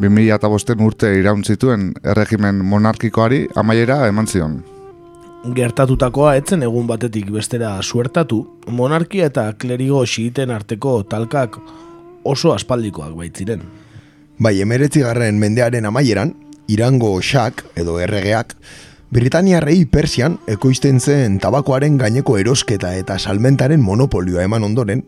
[0.00, 4.54] 2000 eta bosten urte iraun zituen erregimen monarkikoari amaiera eman zion.
[5.58, 8.40] Gertatutakoa etzen egun batetik bestera suertatu,
[8.80, 11.60] monarkia eta klerigo xiiten arteko talkak
[12.24, 13.66] oso aspaldikoak baitziren.
[14.40, 16.32] Bai, emeretzi garren mendearen amaieran,
[16.72, 18.56] Irango xak, edo erregeak,
[19.10, 25.00] Britaniarrei Persian ekoizten zen tabakoaren gaineko erosketa eta salmentaren monopolioa eman ondoren,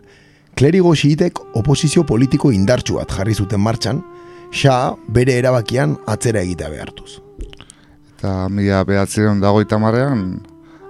[0.58, 4.00] klerigo xiitek oposizio politiko indartsu bat jarri zuten martxan,
[4.50, 7.20] xa bere erabakian atzera egitea behartuz.
[8.16, 10.24] Eta mila behatzen dagoita marrean,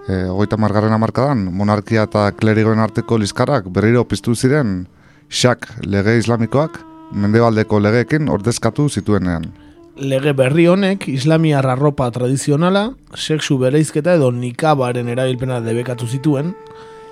[0.09, 4.87] e, goita margarren amarkadan, monarkia eta klerigoen arteko lizkarak berriro piztu ziren,
[5.29, 6.81] xak lege islamikoak,
[7.12, 9.53] mendebaldeko legeekin ordezkatu zituenean.
[9.96, 16.54] Lege berri honek islamiar arropa tradizionala, sexu bereizketa edo nikabaren erabilpena debekatu zituen,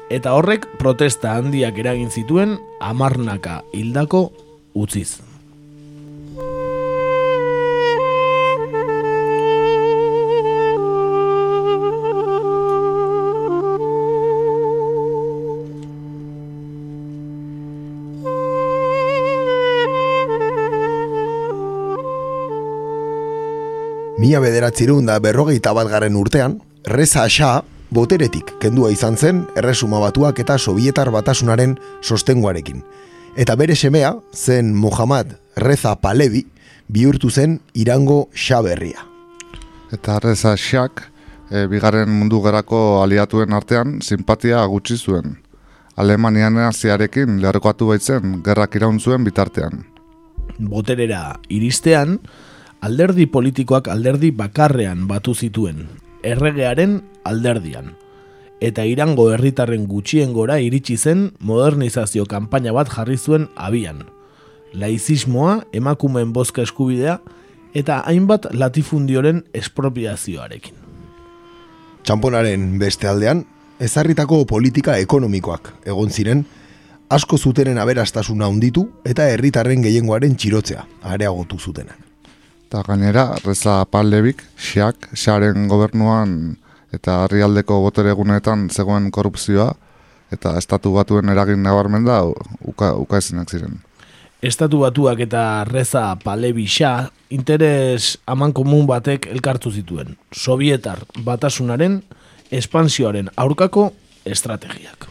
[0.09, 4.31] eta horrek protesta handiak eragin zituen amarnaka hildako
[4.73, 5.30] utziz.
[24.21, 30.43] Mila bederatzirun da berrogeita bat garren urtean, Reza Shah boteretik kendua izan zen erresuma batuak
[30.43, 32.83] eta sovietar batasunaren sostenguarekin.
[33.41, 36.43] Eta bere semea, zen Muhammad Reza Palevi,
[36.93, 39.07] bihurtu zen Irango Shah berria.
[39.89, 41.01] Eta Reza Shak,
[41.49, 45.39] e, bigarren mundu gerako aliatuen artean, simpatia gutxi zuen.
[45.97, 49.87] Alemanian naziarekin leherkoatu baitzen gerrak iraun zuen bitartean.
[50.61, 52.19] Boterera iristean,
[52.81, 55.85] alderdi politikoak alderdi bakarrean batu zituen,
[56.25, 57.93] erregearen alderdian.
[58.61, 64.05] Eta irango herritarren gutxien gora iritsi zen modernizazio kanpaina bat jarri zuen abian.
[64.73, 67.21] Laizismoa, emakumeen bozka eskubidea,
[67.75, 70.77] eta hainbat latifundioren espropiazioarekin.
[72.05, 73.45] Txamponaren beste aldean,
[73.81, 76.45] ezarritako politika ekonomikoak egon ziren,
[77.11, 82.10] asko zutenen aberastasuna handitu eta herritarren gehiengoaren txirotzea areagotu zutenak.
[82.71, 86.53] Eta gainera, Reza Pallebik, xeak, xaren gobernuan
[86.95, 89.73] eta herrialdeko botere egunetan zegoen korrupzioa,
[90.31, 92.21] eta estatu batuen eragin nabarmen da,
[92.63, 93.81] uka, uka ezinak ziren.
[94.39, 100.15] Estatu batuak eta Reza Palebixa interes aman komun batek elkartu zituen.
[100.31, 102.05] Sovietar batasunaren
[102.55, 103.91] espansioaren aurkako
[104.23, 105.11] estrategiak.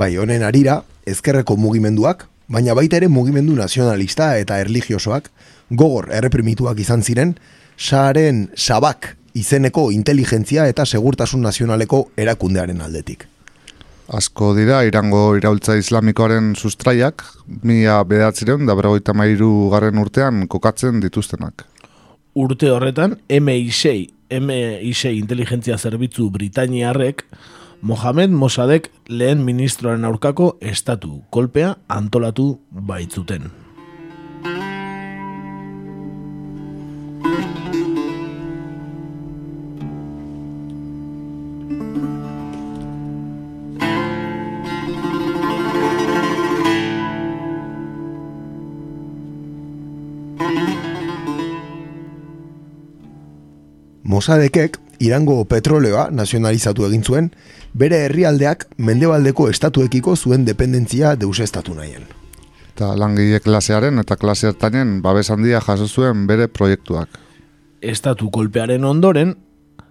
[0.00, 5.28] Bai, honen arira, ezkerreko mugimenduak, baina baita ere mugimendu nazionalista eta erligiosoak,
[5.70, 7.36] gogor erreprimituak izan ziren,
[7.76, 13.26] saaren sabak izeneko inteligentzia eta segurtasun nazionaleko erakundearen aldetik.
[14.14, 17.24] Asko dira, irango iraultza islamikoaren sustraiak,
[17.64, 21.64] mila bedatzireun da berrogeita mairu garren urtean kokatzen dituztenak.
[22.34, 27.24] Urte horretan, MI6, MI6 inteligentzia zerbitzu Britainiarrek,
[27.80, 33.63] Mohamed Mossadek lehen ministroaren aurkako estatu kolpea antolatu baitzuten.
[54.24, 57.26] Mosadekek Irango petroleoa nazionalizatu egin zuen,
[57.76, 62.06] bere herrialdeak mendebaldeko estatuekiko zuen dependentzia deusestatu nahien.
[62.70, 67.18] Eta langile klasearen eta klase hartainen babes handia jaso zuen bere proiektuak.
[67.82, 69.34] Estatu kolpearen ondoren,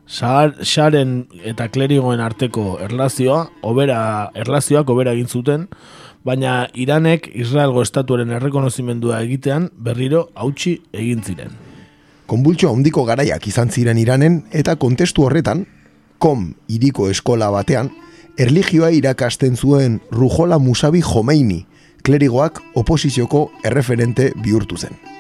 [0.08, 1.12] Saren
[1.52, 5.68] eta klerigoen arteko erlazioa, obera, erlazioak obera egin zuten,
[6.26, 11.54] baina Iranek Israelgo estatuaren errekonozimendua egitean berriro hautsi egin ziren.
[12.28, 15.66] Konbultxo handiko garaiak izan ziren Iranen eta kontestu horretan,
[16.20, 17.92] kom iriko eskola batean,
[18.40, 21.66] erligioa irakasten zuen Rujola Musabi Jomeini,
[22.04, 25.13] klerigoak oposizioko erreferente bihurtu zen.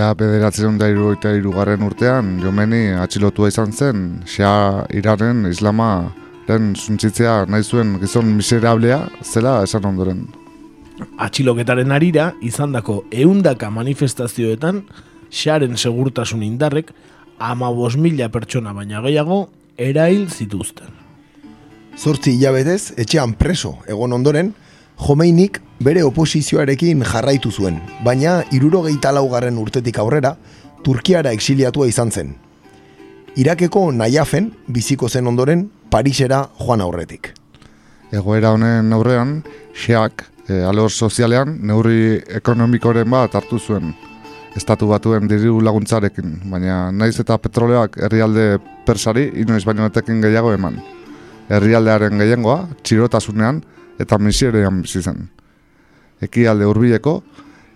[0.00, 7.62] Mila bederatzen da irugaita irugarren urtean, jomeni atxilotua izan zen, xea iraren islamaren zuntzitzea nahi
[7.62, 10.22] zuen gizon miserablea zela esan ondoren.
[11.20, 14.86] Atxiloketaren arira, izandako eundaka manifestazioetan,
[15.28, 16.94] xaren segurtasun indarrek,
[17.38, 20.88] ama mila pertsona baina gehiago, erail zituzten.
[21.98, 24.54] Zortzi hilabetez, etxean preso egon ondoren,
[25.00, 30.34] Jomeinik bere oposizioarekin jarraitu zuen, baina irurogeita laugarren urtetik aurrera,
[30.84, 32.34] Turkiara exiliatua izan zen.
[33.36, 37.32] Irakeko nahiafen, biziko zen ondoren, Parisera joan aurretik.
[38.12, 39.40] Egoera honen aurrean,
[39.74, 43.94] xeak, e, alor sozialean, neurri ekonomikoren bat hartu zuen,
[44.56, 48.46] estatu batuen diru laguntzarekin, baina naiz eta petroleoak herrialde
[48.86, 50.80] persari inoiz baino etekin gehiago eman.
[51.50, 53.62] Herrialdearen gehiengoa, txirotasunean
[54.00, 55.28] eta misierean bizi zen.
[56.24, 57.20] Ekialde hurbileko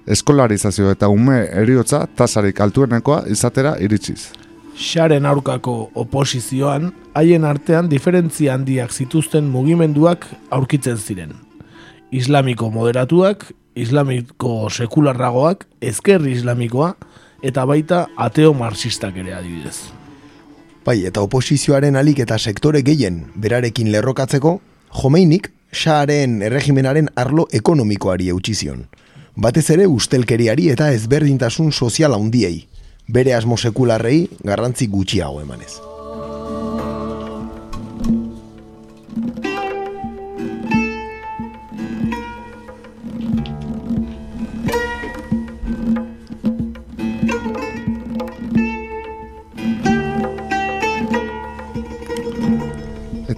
[0.07, 4.33] eskolarizazio eta ume eriotza tasarik altuenekoa izatera iritsiz.
[4.75, 11.35] Xaren aurkako oposizioan, haien artean diferentzia handiak zituzten mugimenduak aurkitzen ziren.
[12.11, 16.95] Islamiko moderatuak, islamiko sekularragoak, ezkerri islamikoa,
[17.43, 19.77] eta baita ateo marxistak ere adibidez.
[20.85, 24.59] Bai, eta oposizioaren alik eta sektore gehien berarekin lerrokatzeko,
[24.95, 28.85] Jomeinik Sharen erregimenaren arlo ekonomikoari eutxi zion.
[29.35, 32.69] Batez ere ustelkeriari eta ezberdintasun sozial handiei,
[33.09, 35.75] bere asmo sekularrei garrantzi gutxiago emanez.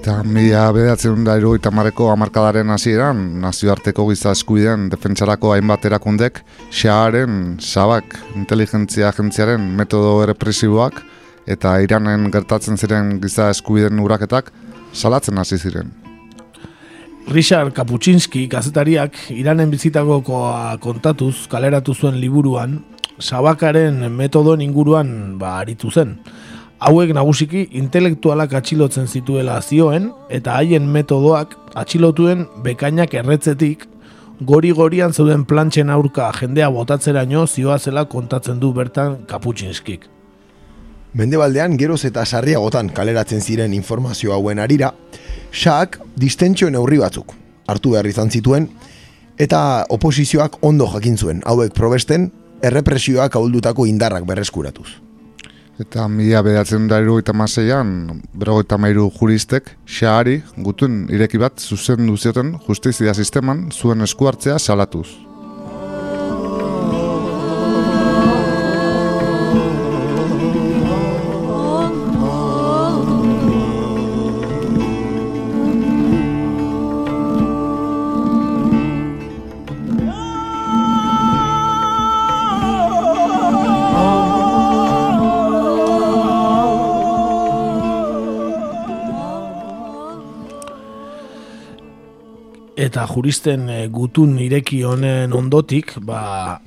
[0.06, 6.38] Eta mila bedatzen da irugaita mareko amarkadaren hasieran nazioarteko giza eskubideen defentsarako hainbat erakundek
[6.70, 11.02] xaaren sabak inteligentzia agentziaren metodo errepresiboak
[11.56, 14.52] eta iranen gertatzen ziren giza eskubideen uraketak
[14.92, 15.90] salatzen hasi ziren.
[17.26, 22.78] Richard Kaputxinski kazetariak Iranen bizitakoa kontatuz kaleratu zuen liburuan
[23.18, 26.18] Sabakaren metodoen inguruan ba, aritu zen.
[26.76, 33.86] Hauek nagusiki intelektualak atxilotzen zituela zioen eta haien metodoak atxilotuen bekainak erretzetik
[34.44, 40.04] gori-gorian zeuden plantxen aurka jendea botatzeraino zioa zela kontatzen du bertan Kaputxinskik.
[41.16, 44.92] Mendebaldean geroz eta sarriagotan kaleratzen ziren informazio hauen arira,
[45.52, 47.32] Shaak distentsio neurri batzuk
[47.66, 48.68] hartu behar izan zituen
[49.40, 55.05] eta oposizioak ondo jakin zuen hauek probesten errepresioak ahuldutako indarrak berreskuratuz.
[55.76, 62.08] Eta mila bedatzen da iru eta maseian, berrogeita mairu juristek, xaari, gutun ireki bat zuzen
[62.08, 65.08] duzioten justizia sisteman zuen eskuartzea salatuz.
[92.86, 96.60] Eta juristen e, gutun ireki honen ondotik, ba,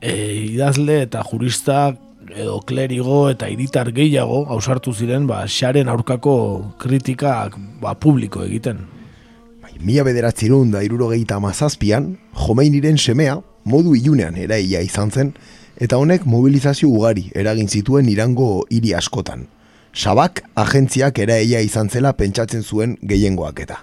[0.00, 0.12] e,
[0.52, 1.94] idazle eta jurista
[2.34, 6.36] edo klerigo eta hiritar gehiago ausartu ziren ba, xaren aurkako
[6.82, 8.82] kritikak ba, publiko egiten.
[9.62, 12.16] Bai, Mila bederatzerun da irurogeita mazazpian,
[12.46, 15.34] Jomeiniren semea modu ilunean eraila izan zen,
[15.76, 19.46] eta honek mobilizazio ugari eragin zituen irango hiri askotan.
[19.96, 23.82] Sabak agentziak eraila izan zela pentsatzen zuen gehiengoak eta.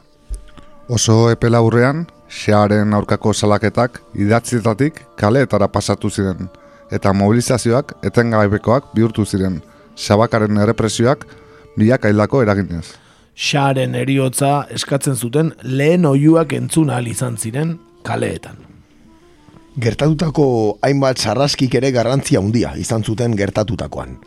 [0.90, 6.50] Oso epe laburrean, xearen aurkako salaketak idatzietatik kaleetara pasatu ziren,
[6.92, 9.62] eta mobilizazioak etengaibekoak bihurtu ziren,
[9.96, 11.24] xabakaren errepresioak
[11.78, 12.84] milak aildako eraginez.
[13.34, 18.60] Xaren eriotza eskatzen zuten lehen oiuak entzun ahal izan ziren kaleetan.
[19.80, 24.20] Gertatutako hainbat sarraskik ere garrantzia handia izan zuten gertatutakoan.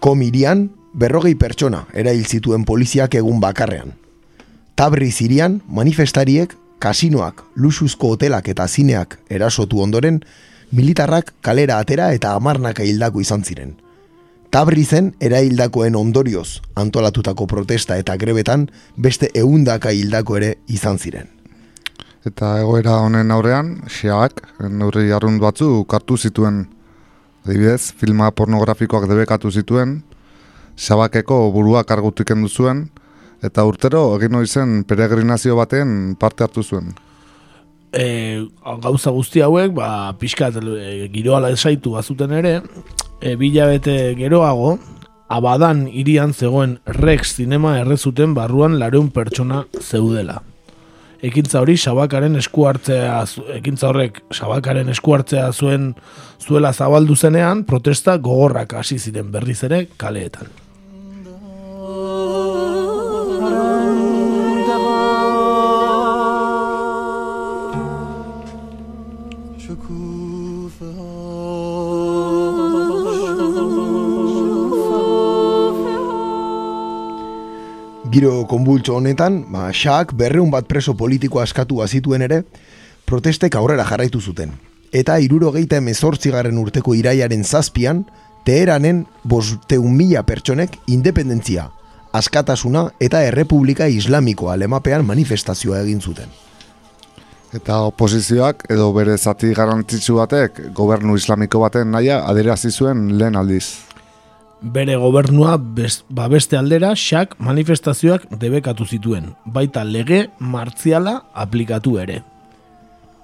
[0.00, 3.92] Komirian, berrogei pertsona erail zituen poliziak egun bakarrean.
[4.74, 10.22] Tabri zirian, manifestariek, kasinoak, luxuzko hotelak eta zineak erasotu ondoren,
[10.72, 13.76] militarrak kalera atera eta amarnaka hildako izan ziren.
[14.52, 18.66] Tabrizen eraildakoen ondorioz antolatutako protesta eta grebetan
[18.96, 21.30] beste eundaka hildako ere izan ziren.
[22.28, 26.66] Eta egoera honen aurrean, xeak, neurri arrund batzu kartu zituen.
[27.46, 30.02] Adibidez, filma pornografikoak debekatu zituen,
[30.78, 32.84] xabakeko burua kargutik endu zuen,
[33.42, 36.94] eta urtero egin zen peregrinazio baten parte hartu zuen.
[37.92, 38.46] E,
[38.80, 42.62] gauza guzti hauek, ba, pixkat e, giroala esaitu bazuten ere,
[43.20, 44.78] e, bila bete geroago,
[45.28, 50.40] abadan irian zegoen Rex Cinema errezuten barruan lareun pertsona zeudela.
[51.22, 53.20] Ekintza hori sabakaren eskuartzea,
[53.60, 55.92] ekintza horrek sabakaren eskuartzea zuen
[56.42, 60.61] zuela zabaldu zenean, protesta gogorrak hasi ziren berriz ere kaleetan.
[78.12, 82.42] Giro konbultxo honetan, ba, xaak berreun bat preso politiko askatu azituen ere,
[83.08, 84.52] protestek aurrera jarraitu zuten.
[84.92, 88.04] Eta iruro geita emezortzigarren urteko iraiaren zazpian,
[88.42, 91.68] Teheranen bosteun mila pertsonek independentzia,
[92.12, 96.32] askatasuna eta errepublika islamiko alemapean manifestazioa egin zuten.
[97.54, 103.91] Eta oposizioak edo bere zati garrantzitsu batek gobernu islamiko baten naia aderazi zuen lehen aldiz.
[104.62, 112.20] Bere gobernua best, ba beste aldera xak manifestazioak debekatu zituen, baita lege martziala aplikatu ere.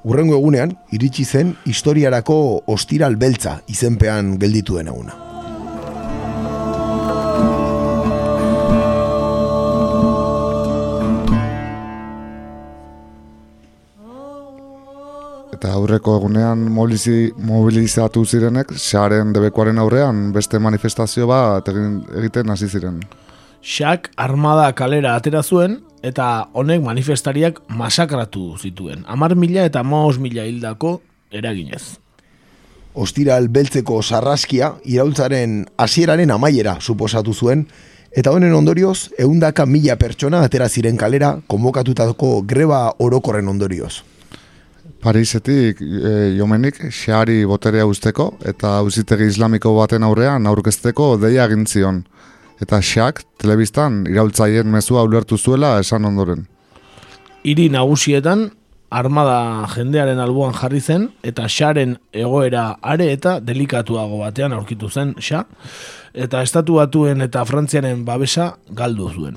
[0.03, 5.28] Urrengo egunean, iritsi zen historiarako ostiral beltza izenpean geldituen eguna.
[15.59, 22.69] Eta aurreko egunean mobilizi, mobilizatu zirenek, xaren debekoaren aurrean beste manifestazio bat egin, egiten hasi
[22.71, 23.01] ziren.
[23.59, 29.03] Xak armada kalera atera zuen eta honek manifestariak masakratu zituen.
[29.11, 31.01] Amar mila eta maos mila hildako
[31.35, 31.99] eraginez.
[32.95, 37.65] Ostiral beltzeko sarraskia iraultzaren hasieraren amaiera suposatu zuen,
[38.15, 44.05] eta honen ondorioz, eundaka mila pertsona atera ziren kalera konbokatutako greba orokorren ondorioz.
[44.99, 52.05] Parisetik e, jomenik xeari boterea usteko eta auzitegi islamiko baten aurrean aurkezteko deia egin zion.
[52.59, 56.47] Eta xeak telebistan iraultzaien mezua ulertu zuela esan ondoren.
[57.45, 58.51] hiri nagusietan
[58.91, 65.45] armada jendearen alboan jarri zen eta xaren egoera are eta delikatuago batean aurkitu zen xa
[66.15, 69.37] eta estatu batuen eta frantziaren babesa galdu zuen.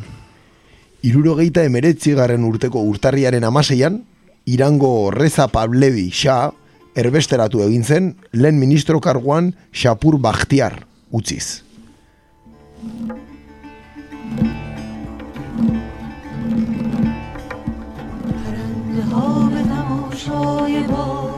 [1.04, 4.04] Irurogeita emeretzi garren urteko urtarriaren amaseian,
[4.46, 6.52] Irango Reza Pablevi Shah
[6.96, 11.62] erbesteratu egin zen lehen ministro karguan Shapur Bakhtiar utziz.
[20.92, 21.31] ها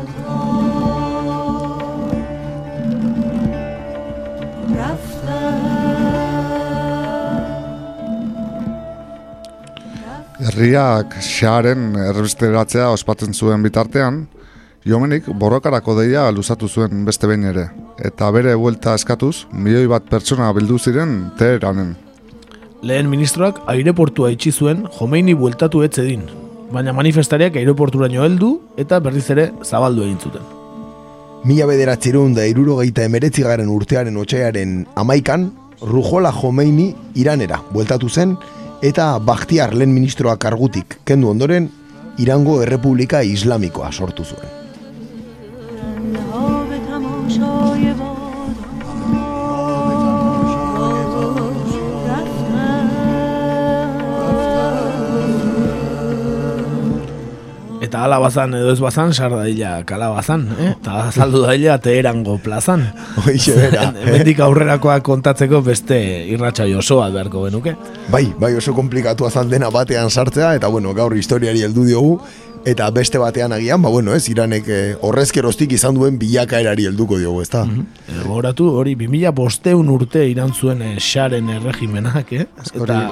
[10.43, 14.25] Herriak xaren erbesteratzea ospatzen zuen bitartean,
[14.83, 17.69] Jomenik borrokarako deia luzatu zuen beste behin ere,
[18.03, 21.93] eta bere buelta eskatuz, milioi bat pertsona bildu ziren Teheranen.
[22.83, 26.25] Lehen ministroak aireportua itxi zuen Jomeini bueltatu etzedin,
[26.73, 30.49] baina manifestariak aireporturaino heldu eta berriz ere zabaldu egin zuten.
[31.47, 36.89] Mila bederatzerun da irurogeita emeretzi garen urtearen otxaiaren amaikan, Rujola Jomeini
[37.19, 38.35] iranera bueltatu zen
[38.83, 41.69] eta Bakhtiar lehen ministroak kargutik kendu ondoren
[42.19, 44.62] Irango Errepublika Islamikoa sortu zuen.
[57.93, 60.71] Eta ala bazan edo ez bazan, sar daila kala bazan, eh?
[60.71, 62.87] Eta azaldu daila teherango plazan.
[63.21, 64.07] Hoixe bera, eh?
[64.07, 65.99] Hemendik aurrerakoak kontatzeko beste
[66.33, 67.75] irratxa osoa beharko genuke.
[68.09, 72.17] Bai, bai oso komplikatu azan dena batean sartzea, eta bueno, gaur historiari heldu diogu,
[72.65, 77.45] eta beste batean agian, ba bueno, ez, iranek eh, horrezkeroztik izan duen bilakaerari helduko diogu,
[77.45, 77.67] ezta?
[78.07, 82.47] E, Gogoratu hori 2000 bosteun urte iran zuen eh, xaren erregimenak, eh?
[82.73, 83.03] Eta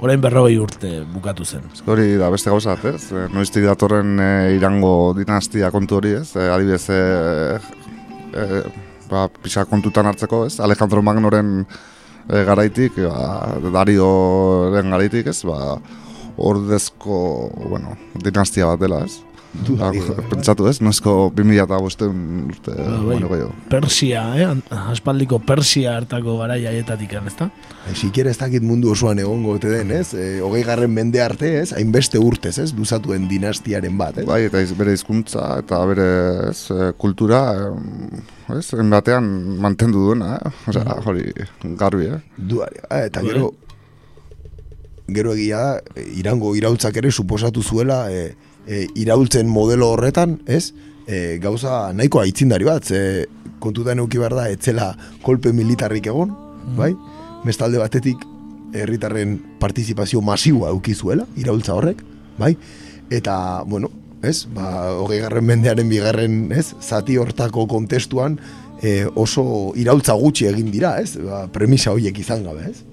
[0.00, 1.64] orain berrogei urte bukatu zen.
[1.86, 3.10] Hori da beste gauza, bat, ez?
[3.12, 6.30] Eh, Noiztik datorren eh, irango dinastia kontu hori, ez?
[6.36, 7.58] Eh, adibidez, eh,
[8.34, 8.62] eh,
[9.10, 10.58] ba, pixka kontutan hartzeko, ez?
[10.64, 15.42] Alejandro Magnoren eh, garaitik, ba, Darioren garaitik, ez?
[15.48, 15.76] Ba,
[16.40, 19.20] ordezko, bueno, dinastia bat dela, ez?
[19.50, 19.88] Ba,
[20.30, 22.18] pentsatu ez, noizko 2000 eta bosteun
[22.52, 23.50] urte, Bai, bueno, gehiago.
[23.68, 24.46] Persia, eh?
[24.92, 27.50] Aspaldiko Persia hartako garaia ezta?
[27.90, 30.14] E, Sikiera ez dakit mundu osoan egongo ote den, ez?
[30.14, 31.72] E, hogei garren mende arte, ez?
[31.72, 32.72] Hainbeste urtez, ez?
[32.78, 34.26] Luzatuen dinastiaren bat, ez?
[34.28, 36.06] Bai, eta iz- bere hizkuntza eta bere
[36.50, 37.40] ez, eh, kultura,
[38.56, 40.52] ez, batean mantendu duena, eh?
[40.70, 41.26] Osea, hori
[41.76, 42.20] garbi, eh?
[42.36, 43.50] Duari, ah, eta gero
[45.10, 48.36] gero egia da, irango irautzak ere suposatu zuela e,
[48.70, 50.70] e, iraultzen modelo horretan, ez?
[51.10, 53.26] E, gauza nahiko aitzindari bat, ze
[53.60, 54.92] kontutan euki behar da, etzela
[55.26, 56.32] kolpe militarrik egon,
[56.78, 56.92] bai?
[57.44, 58.22] Bestalde batetik,
[58.76, 62.04] herritarren partizipazio masiboa euki zuela, iraultza horrek,
[62.38, 62.54] bai?
[63.10, 63.34] Eta,
[63.66, 63.90] bueno,
[64.22, 64.44] ez?
[64.54, 66.70] Ba, hogei garren mendearen bigarren, ez?
[66.80, 68.38] Zati hortako kontestuan
[68.82, 71.16] e, oso iraultza gutxi egin dira, ez?
[71.18, 72.84] Ba, premisa horiek izan gabe, ez?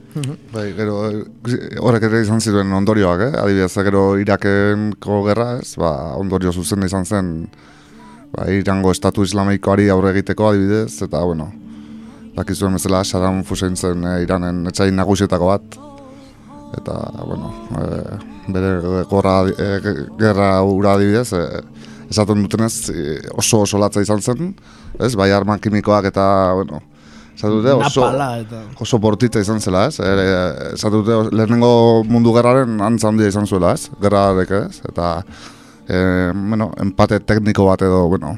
[0.54, 3.32] Bai, gero, eh, horrek ere izan ziren ondorioak, eh?
[3.42, 5.76] Adibidez, gero Irakenko gerra, ez?
[5.78, 7.32] Ba, ondorio zuzen izan zen,
[8.34, 11.52] ba, Irango estatu islamikoari aurre egiteko adibidez, eta, bueno,
[12.38, 15.78] dakizuen bezala Saddam Hussein zen eh, Iranen etxain nagusietako bat,
[16.78, 19.80] eta, bueno, eh, bere gorra, eh,
[20.20, 21.62] gerra ura adibidez, eh,
[22.10, 22.92] esaten dutenez
[23.36, 24.54] oso oso latza izan zen,
[25.00, 25.16] ez?
[25.16, 26.82] Bai arma kimikoak eta, bueno,
[27.38, 28.64] esaten dute oso, Napala eta...
[28.82, 30.00] oso bortitza izan zela, ez?
[30.02, 30.26] Ere,
[30.74, 33.92] esaten dute lehenengo mundu gerraren antza handia izan zuela, ez?
[34.02, 34.82] Gerrarek, ez?
[34.90, 35.12] Eta,
[35.86, 36.00] e,
[36.34, 38.34] bueno, empate tekniko bat edo, bueno,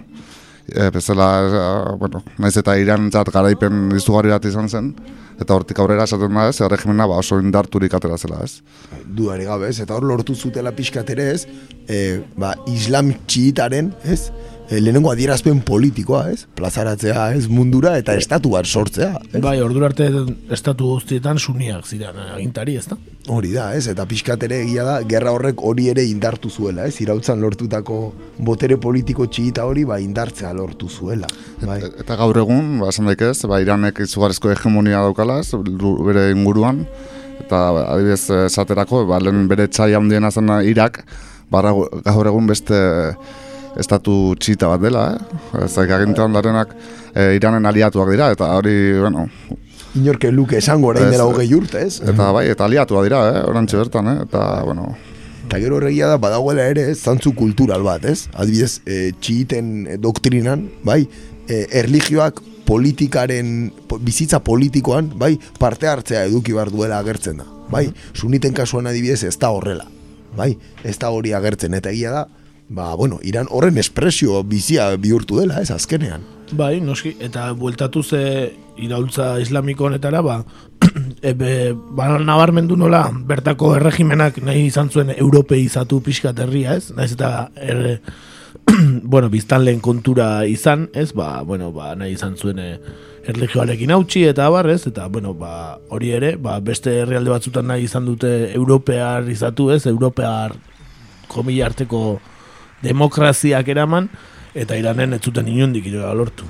[0.68, 4.92] e, bezala, e, bueno, naiz eta irantzat garaipen izugarri bat izan zen,
[5.40, 6.60] eta hortik aurrera esaten da, ez?
[6.68, 8.60] Erregimena ba, oso indarturik atera zela, ez?
[9.06, 9.80] Duari gabe, ez?
[9.80, 11.46] Eta hor lortu zutela pixkat ere, ez?
[11.88, 14.26] E, ba, islam txiitaren, ez?
[14.70, 16.44] E, lehenengo adierazpen politikoa, ez?
[16.54, 17.48] Plazaratzea, ez?
[17.50, 19.40] Mundura eta estatu bat sortzea, ez?
[19.42, 20.06] Bai, ordura arte
[20.54, 22.98] estatu guztietan suniak ziren eh, agintari, ezta?
[23.34, 23.88] Hori da, ez?
[23.90, 27.00] Eta pixkat ere egia da, gerra horrek hori ere indartu zuela, ez?
[27.02, 27.98] Irautzan lortutako
[28.46, 31.26] botere politiko txiita hori, ba, indartzea lortu zuela.
[31.66, 31.80] Bai.
[32.06, 36.86] Eta gaur egun, ba, esan daikez, ba, Iranek izugarrizko hegemonia daukala, ez, lu- bere inguruan,
[37.42, 41.02] eta ba, adibidez esaterako, ba, lehen bere txai handiena zen Irak,
[41.50, 41.74] bara
[42.06, 42.78] gaur egun beste
[43.80, 45.66] estatu txita bat dela, eh?
[45.68, 46.76] Zaik agintean darenak
[47.14, 49.28] e, Iranen aliatuak dira, eta hori, bueno...
[49.98, 52.00] Inorke luke esango orain dela hogei urte, ez?
[52.06, 53.42] Eta bai, eta aliatua dira, eh?
[53.50, 54.18] Orantxe bertan, eh?
[54.28, 54.92] Eta, bueno...
[55.48, 58.28] Eta gero horregia da, badagoela ere, ez, zantzu kultural bat, ez?
[58.38, 61.02] Adibidez, e, txiiten e, doktrinan, bai,
[61.50, 67.48] e, erligioak politikaren, po, bizitza politikoan, bai, parte hartzea eduki behar duela agertzen da.
[67.70, 69.90] Bai, suniten kasuan adibidez ez da horrela.
[70.38, 70.54] bai,
[70.86, 72.28] ez da hori agertzen, eta egia da,
[72.70, 76.22] ba, bueno, Iran horren espresio bizia bihurtu dela, ez, azkenean.
[76.52, 80.44] Bai, noski, eta bueltatu ze iraultza islamiko honetara, ba,
[81.34, 86.94] ebe, ba, nabarmendu nola, bertako erregimenak nahi izan zuen europeizatu pixkat herria, ez?
[86.96, 88.02] Naiz eta, er,
[89.04, 91.12] bueno, biztanleen kontura izan, ez?
[91.18, 92.74] Ba, bueno, ba, nahi izan zuen eh,
[93.30, 94.70] erlijioarekin hautsi eta abar?
[94.78, 99.86] Eta, bueno, ba, hori ere, ba, beste herrialde batzutan nahi izan dute europear izatu, ez?
[99.90, 100.54] Europear
[101.30, 102.20] komila arteko
[102.84, 104.10] demokraziak eraman,
[104.56, 106.48] eta iranen ez zuten inundik inola lortu.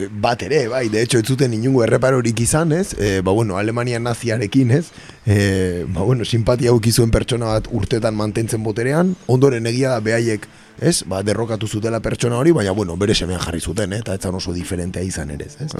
[0.00, 2.94] Bat ere, bai, de hecho, ez zuten inungo erreparorik izan, ez?
[2.96, 4.86] E, ba, bueno, Alemania naziarekin, ez?
[5.26, 10.46] E, ba, bueno, simpatia ukizuen pertsona bat urtetan mantentzen boterean, ondoren egia da behaiek,
[10.80, 11.02] ez?
[11.04, 14.00] Ba, derrokatu zutela pertsona hori, baina, bueno, bere semean jarri zuten, eh?
[14.00, 15.74] eta ez oso diferentea izan ere, ez?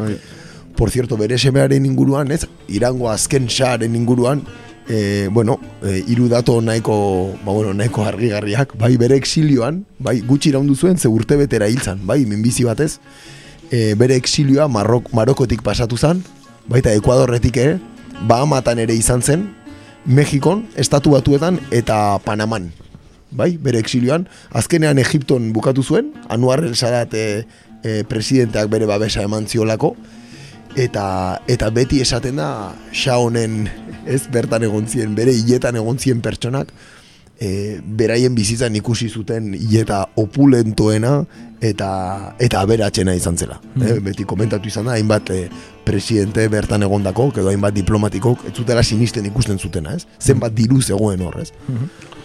[0.76, 2.44] Por cierto, bere semearen inguruan, ez?
[2.68, 4.44] Irango azken xaren inguruan,
[4.90, 10.50] e, bueno, e, hiru dato nahiko, ba, bueno, nahiko argigarriak, bai, bere exilioan, bai, gutxi
[10.50, 12.98] iraundu zuen, ze urte betera hiltzan, bai, minbizi batez,
[13.70, 16.24] e, bere exilioa Marrok, Marokotik pasatu zen,
[16.66, 17.78] baita Ekuadorretik ere,
[18.26, 19.46] Bahamatan ere izan zen,
[20.04, 22.72] Mexikon, Estatu Batuetan eta Panaman.
[23.30, 27.46] Bai, bere exilioan, azkenean Egipton bukatu zuen, Anuar el Sadat e,
[27.84, 29.94] e, presidenteak bere babesa eman ziolako,
[30.76, 33.68] eta eta beti esaten da xa honen
[34.06, 36.72] ez bertan egon zien, bere hiletan egon zien pertsonak,
[37.40, 41.24] e, beraien bizitzan ikusi zuten hileta opulentoena
[41.60, 41.90] eta
[42.40, 43.60] eta aberatsena izan zela.
[43.74, 43.82] Mm.
[43.82, 45.40] Eh, beti komentatu izan da, hainbat e,
[45.84, 50.06] presidente bertan egondako, edo hainbat diplomatikok, ez zutela sinisten ikusten zutena, ez?
[50.20, 51.50] Zenbat diru zegoen horrez.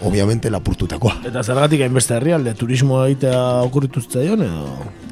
[0.04, 1.14] Obviamente lapurtutakoa.
[1.24, 4.66] Eta zergatik hainbeste herrialde, turismo egitea okurritu zitzaion edo?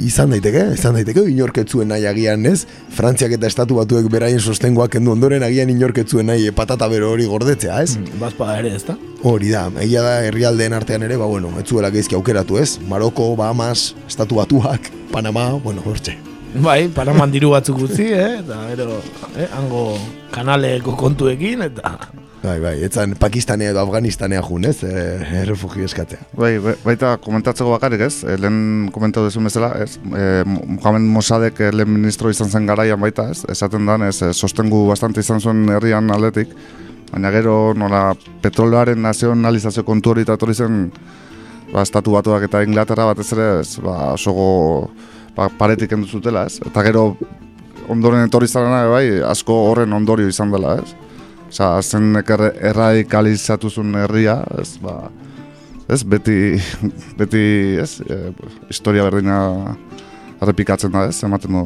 [0.04, 2.66] Izan daiteke, izan daiteke, inorketzuen nahi agian, ez?
[2.94, 7.80] Frantziak eta estatu batuek beraien sostengoak kendu ondoren agian inorketzuen nahi patata bero hori gordetzea,
[7.82, 7.96] ez?
[8.20, 8.98] Bazpa ere, ez da?
[9.24, 12.76] Hori da, egia da herrialdeen artean ere, ba bueno, ez zuela geizki aukeratu, ez?
[12.88, 16.18] Maroko, Bahamas, Estatu Batuak, Panama, bueno, hortxe.
[16.54, 18.42] Bai, Panaman diru batzuk gutzi, eh?
[18.44, 19.00] Eta gero,
[19.34, 19.48] eh?
[19.56, 19.86] Hango
[20.34, 21.96] kanaleko kontuekin, eta...
[22.44, 24.82] Bai, bai, etzan Pakistanea edo Afganistanea jun, ez?
[24.84, 26.26] E, refugio eskatzea.
[26.36, 28.18] Bai, bai, baita komentatzeko bakarrik, ez?
[28.20, 29.94] E, lehen komentatu dezu bezala, ez?
[29.96, 33.46] E, Mohamed Mossadek lehen ministro izan zen garaian baita, ez?
[33.48, 34.18] Esaten dan, ez?
[34.36, 36.52] Sostengu bastante izan zuen herrian aldetik,
[37.14, 38.10] baina gero nola
[38.44, 40.82] petroloaren nazionalizazio kontu hori eta etorri zen
[41.72, 43.78] ba, estatu batuak eta Inglaterra batez ere, ez?
[43.80, 44.50] Ba, oso go,
[45.38, 46.60] ba, paretik endu zutela, ez?
[46.60, 47.14] Eta gero
[47.88, 51.03] ondoren etorri zarena, bai, asko horren ondorio izan dela, ez?
[51.54, 55.04] Osa, zenek erradikalizatu zuen herria, ez, ba,
[55.86, 56.56] ez, beti,
[57.20, 57.42] beti,
[57.78, 58.32] ez, e,
[58.72, 59.36] historia berdina
[60.42, 61.62] errepikatzen da, ez, ematen du,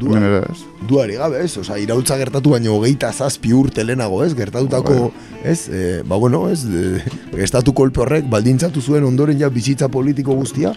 [0.00, 0.82] Dua, hemen ere, ez.
[0.90, 1.52] duari gabe, ez?
[1.62, 4.32] Osa, irautza gertatu baino hogeita zazpi urte lehenago, ez?
[4.34, 5.12] Gertatutako,
[5.46, 5.60] ez?
[5.70, 6.64] E, ba, bueno, ez?
[6.66, 6.98] E,
[7.46, 10.74] estatu kolpe horrek baldintzatu zuen ondoren ja bizitza politiko guztia,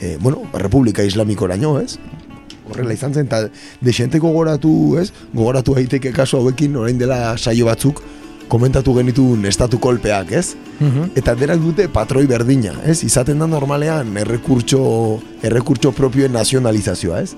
[0.00, 1.94] e, bueno, Republika Islamikoraino, ez?
[2.70, 3.48] Horrela izan zen, eta
[3.80, 5.10] desente gogoratu, ez?
[5.32, 8.02] Gogoratu daiteke kaso hauekin, orain dela saio batzuk,
[8.52, 10.52] komentatu genitun estatu kolpeak, ez?
[11.16, 13.02] Eta denak dute patroi berdina, ez?
[13.06, 14.82] Izaten da normalean errekurtso,
[15.42, 17.34] errekurtso propioen nazionalizazioa, ez?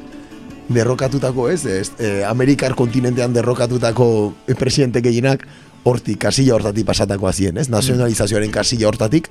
[0.69, 1.67] derrokatutako, ez?
[1.67, 4.07] ez e, Amerikar kontinentean derrokatutako
[4.59, 5.47] presidente gehienak
[5.85, 7.69] hortik, kasilla hortatik pasatakoa zien, ez?
[7.69, 9.29] Nazionalizazioaren kasilla hortatik,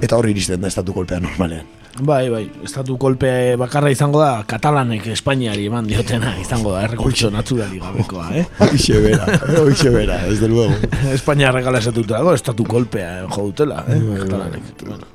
[0.00, 1.68] eta horri iristen da estatu kolpea normalean.
[2.00, 3.28] Bai, bai, estatu kolpe
[3.60, 8.46] bakarra izango da Katalanek Espainiari eman diotena izango da, errekurtso naturali gabekoa, eh?
[8.64, 10.72] Hoixe bera, eh, hoixe bera, desde luego.
[11.12, 14.00] Espainia regala esatutu dago, estatu kolpea jo dutela, eh?
[14.22, 14.86] Katalanek.
[14.86, 15.10] Bueno.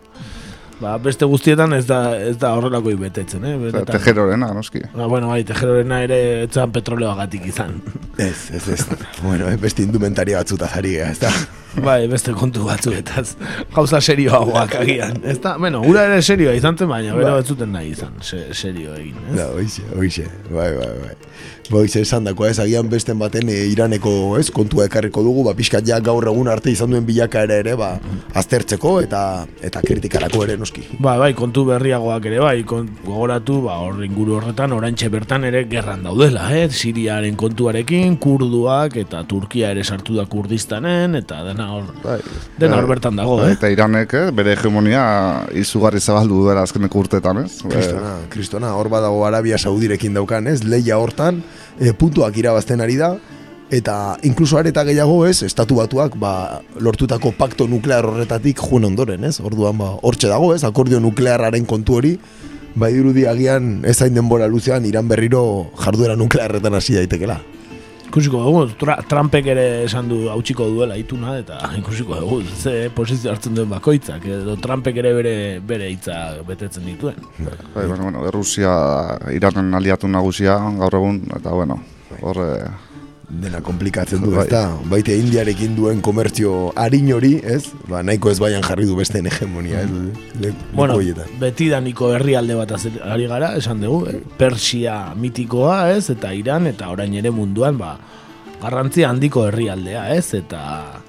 [0.78, 3.56] Ba, beste guztietan ez da, ez da horrelako betetzen, eh?
[3.58, 3.96] Benetan.
[3.98, 4.84] Tejerorena, noski.
[4.94, 7.80] Ba, bueno, bai, tejerorena ere etzan petroleoagatik izan.
[8.22, 8.84] Ez, ez, ez.
[9.24, 11.34] bueno, eh, beste indumentaria batzuta zari, ez da.
[11.84, 13.36] Bai, beste kontu batzuetaz.
[13.76, 15.20] Gauza serioagoak agian.
[15.24, 17.44] Ez da, bueno, ura ere serioa izan zen, baina, bero Bai.
[17.44, 19.38] ez zuten nahi izan, se, serio egin, ez?
[19.40, 21.16] Da, oixe, oixe, bai, bai, bai.
[21.68, 25.84] Boize esan dako ez, agian besten baten e, iraneko ez, kontua ekarriko dugu, ba, pixkat
[25.88, 27.90] ja gaur egun arte izan duen bilakaera ere, ba,
[28.40, 29.22] aztertzeko eta
[29.68, 30.86] eta kritikarako ere noski.
[31.04, 36.08] Ba, bai, kontu berriagoak ere, bai, gogoratu, ba, hor inguru horretan, oraintxe bertan ere gerran
[36.08, 36.70] daudela, eh?
[36.72, 41.88] Siriaren kontuarekin, kurduak, eta Turkia ere sartu da kurdistanen, eta dena hor,
[42.60, 43.58] dena hor bertan dago, Bai, eh?
[43.58, 45.02] Eta Iranek, eh, bere hegemonia
[45.56, 47.62] izugarri zabaldu duela azkeneko urteetan, ez?
[47.64, 51.44] Kristona, kristona, hor badago Arabia Saudirekin daukan, ez, leia hortan,
[51.80, 53.16] e, puntuak irabazten ari da,
[53.72, 59.40] eta inkluso areta gehiago ez, estatu batuak ba, lortutako pakto nuklear horretatik juen ondoren, ez?
[59.44, 60.64] Orduan ba, hortxe dago, ez?
[60.68, 62.16] Akordio nuklearraren kontu hori,
[62.78, 67.42] bai dirudi agian ez hain denbora luzean Iran berriro jarduera nuklearretan hasi daitekela.
[68.08, 73.34] Ikusiko dugu, tra, Trumpek ere esan du hautsiko duela ituna, eta ikusiko dugu, ze posizio
[73.34, 77.20] hartzen duen bakoitzak, edo Trumpek ere bere, bere hitza betetzen dituen.
[77.76, 78.72] Bai, bueno, bueno, Errusia
[79.36, 81.82] Iranen aliatu nagusia gaur egun, eta bueno,
[82.22, 82.52] horre...
[83.28, 84.46] Dena komplikatzen du, Bai.
[84.46, 84.62] ezta?
[84.88, 87.66] Baite Indiarekin duen komertzio harin hori, ez?
[87.92, 89.90] Ba, nahiko ez baian jarri du beste hegemonia, ez?
[90.40, 91.34] Le, Bueno, leku horietan.
[91.42, 92.72] betidaniko herrialde bat
[93.04, 94.22] ari gara, esan dugu, eh?
[94.38, 96.10] Persia mitikoa, ez?
[96.10, 97.98] Eta Iran, eta orain ere munduan, ba,
[98.62, 100.34] garrantzi handiko herrialdea, ez?
[100.34, 101.02] Eta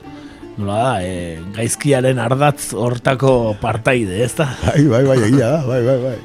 [0.59, 4.57] nola da, e, gaizkiaren ardatz hortako partaide, ez da?
[4.67, 6.19] Bai, bai, bai, egia da, bai, bai, bai.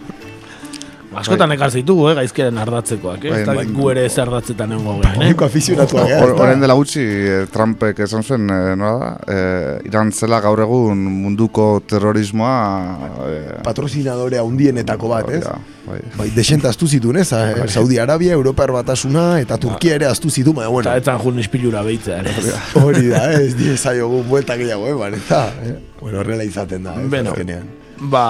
[1.21, 3.29] Askotan ekar zitugu, eh, gaizkiaren ardatzekoak, eh?
[3.31, 3.65] Bai, Ez da bai.
[3.67, 5.19] gu ere ez ardatzetan egongo gehan, eh?
[5.25, 6.19] Nahiko afizionatuak, eh?
[6.21, 10.59] Hor- Horren dela gutxi, eh, Trumpek esan zuen, eh, nola da, eh, Iran zela gaur
[10.59, 12.97] egun munduko terrorismoa...
[13.29, 15.43] Eh, Patrozinadore handienetako bat, ez?
[15.87, 15.99] bai.
[16.17, 17.31] Bai, desenta astu zituen, ez?
[17.33, 20.89] Eh, Saudi Arabia, Europar batasuna eta Turkia ere astu zitu, baina, bueno.
[20.89, 22.33] Eta etzan jun ispilura behitzea, ere.
[22.81, 25.75] Hori da, ez die zaiogun buelta gehiago, eh, eta, eh?
[25.99, 27.09] Bueno, horrela izaten da, ez?
[27.09, 27.67] Beno, azkenean.
[27.99, 28.25] ba,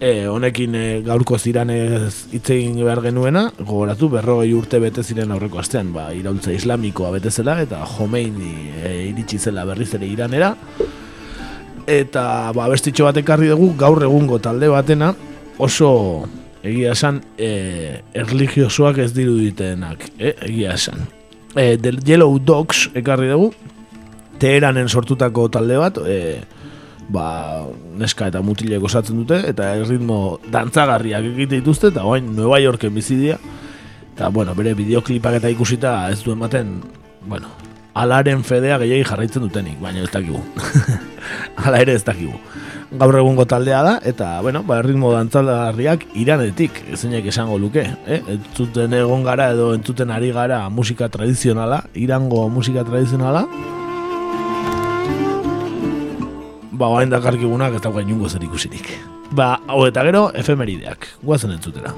[0.00, 5.32] e, honekin e, gaurko ziran ez hitz egin behar genuena, gogoratu berrogei urte bete ziren
[5.32, 10.54] aurreko astean, ba, iraultza islamikoa bete zela, eta Jomeini e, iritsi zela berriz ere iranera,
[11.86, 12.24] eta
[12.56, 15.12] ba, bestitxo bat ekarri dugu gaur egungo talde batena,
[15.58, 15.90] oso
[16.66, 21.06] egia esan e, erligiosoak ez diruditenak, e, egia esan.
[21.54, 23.54] E, The Yellow Dogs ekarri dugu,
[24.36, 26.42] Teheranen sortutako talde bat, e,
[27.08, 27.66] ba,
[27.98, 33.18] neska eta mutilek osatzen dute, eta ritmo dantzagarriak egite dituzte, eta oain Nueva Yorken bizi
[33.20, 33.38] dira.
[34.14, 36.78] Eta, bueno, bere bideoklipak eta ikusita ez du ematen,
[37.28, 37.50] bueno,
[37.96, 40.40] alaren fedea gehiagi jarraitzen dutenik, baina ez dakigu.
[41.66, 42.36] Ala ere ez dakigu.
[42.96, 47.84] Gaur egungo taldea da, eta, bueno, ba, ritmo dantzagarriak iranetik, ezenek esango luke.
[48.06, 48.20] Eh?
[48.36, 53.46] Entzuten egon gara edo entzuten ari gara musika tradizionala, irango musika tradizionala,
[56.78, 58.92] ba, oain dakarkigunak ez dagoen inungo zer ikusirik.
[59.36, 61.08] Ba, hau eta gero, efemerideak.
[61.24, 61.92] Guazen entzutera.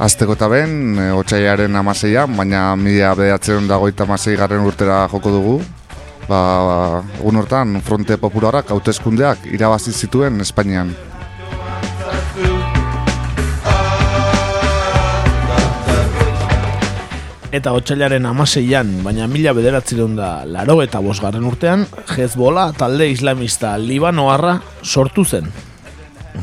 [0.00, 5.56] Azteko eta ben, e, otxaiaren amaseian, baina mila behatzen dagoita amasei garren urtera joko dugu.
[6.24, 6.38] Ba,
[7.18, 10.94] egun hortan, Fronte Popularak hauteskundeak irabazi zituen Espainian.
[17.52, 21.84] Eta otxailaren amaseian, baina mila bederatzireun da laro eta bosgarren urtean,
[22.16, 25.52] Hezbola talde islamista Libanoarra sortu zen.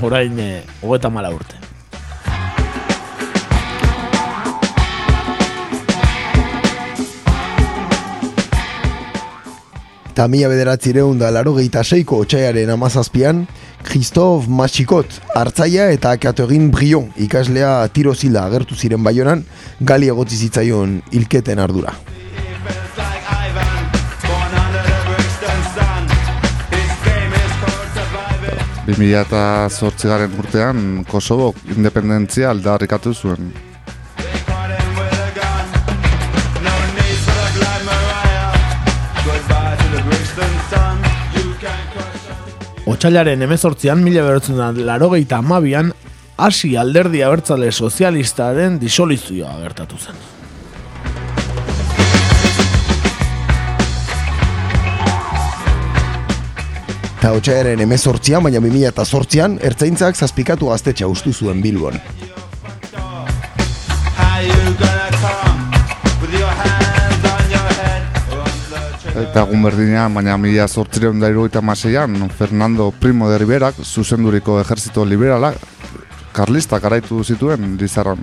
[0.04, 0.52] Orain, e,
[0.84, 1.67] hogeta mala urte.
[10.18, 13.44] Eta mila bederatzireun da laro gehieta seiko otxaiaren amazazpian,
[13.86, 19.44] Christophe Machikot, hartzaia eta Katerin Brion ikaslea tiro zila agertu ziren baionan,
[19.92, 21.94] gali egotzi zitzaion hilketen ardura.
[28.90, 33.54] Bi mila eta zortzigaren urtean, Kosovo independentzia aldarrikatu zuen.
[42.98, 45.92] Otsailaren emezortzian, mila beratzen da larogeita amabian,
[46.42, 50.18] hasi alderdi abertzale sozialistaren disolizioa gertatu zen.
[57.20, 62.02] Eta otxaiaren emezortzian, baina 2000 eta zortzian, ertzaintzak zazpikatu gaztetxa ustu zuen Bilbon.
[69.18, 75.06] Eta egun berdinean, baina mila zortzireun da irugaita maseian, Fernando Primo de Riberak, zuzenduriko ejerzito
[75.06, 75.56] liberala,
[76.38, 78.22] karlista garaitu zituen Lizarran.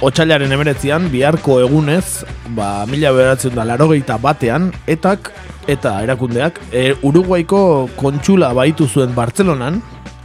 [0.00, 2.24] Otsailaren emeretzian, biharko egunez,
[2.56, 5.28] ba, mila beratzen da larogeita batean, etak
[5.68, 9.82] eta erakundeak, e, Uruguaiko kontxula baitu zuen Bartzelonan,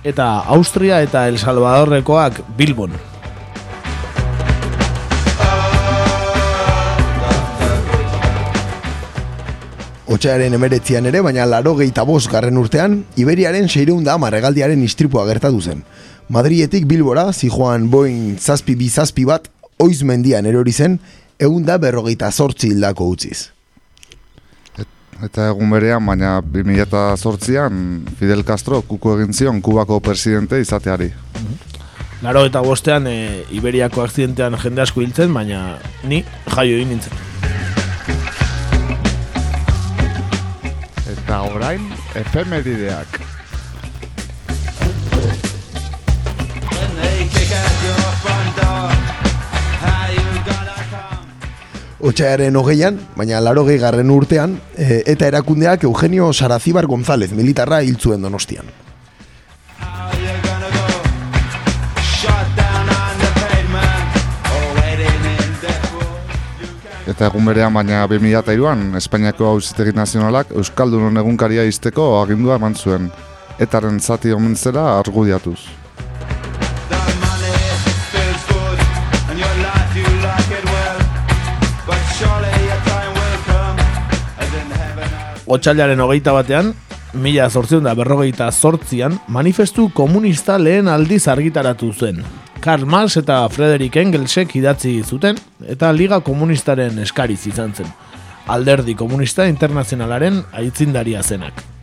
[0.08, 2.96] eta Austria eta El Salvadorrekoak Bilbon.
[10.08, 15.84] Otxaiaren emeretzian ere, baina laro gehieta garren urtean, Iberiaren seireun da marregaldiaren istripua gertatu zen.
[16.30, 21.00] Madrietik Bilbora, zijoan Boeing zazpi bi zazpi bat, oiz mendian erori zen,
[21.40, 23.50] egun da berrogeita zortzi hildako utziz.
[25.24, 27.78] Eta egun berean, baina 2008an
[28.20, 31.12] Fidel Castro kuku egin zion Kubako presidente izateari.
[32.24, 37.24] Laro eta bostean, e, Iberiako akzidentean jende asko hiltzen, baina ni jaio egin nintzen.
[41.16, 43.20] Eta orain, efemerideak.
[46.76, 48.95] When they kick at your front door,
[52.06, 58.22] Otxaiaren hogeian, baina laro garren urtean, e, eta erakundeak Eugenio Sarazibar González militarra hil zuen
[58.22, 58.68] donostian.
[67.10, 73.10] Eta egun berean, baina 2002an, Espainiako Auzitegi Nazionalak Euskaldunon egunkaria izteko agindua eman zuen.
[73.58, 75.85] Etaren zati omentzera argudiatuz.
[85.46, 86.72] Otsailaren hogeita batean,
[87.14, 92.24] mila zortzion da berrogeita zortzian, manifestu komunista lehen aldiz argitaratu zen.
[92.66, 95.38] Karl Marx eta Frederick Engelsek idatzi zuten,
[95.70, 97.94] eta Liga Komunistaren eskariz izan zen.
[98.48, 101.75] Alderdi Komunista Internazionalaren aitzindaria zenak.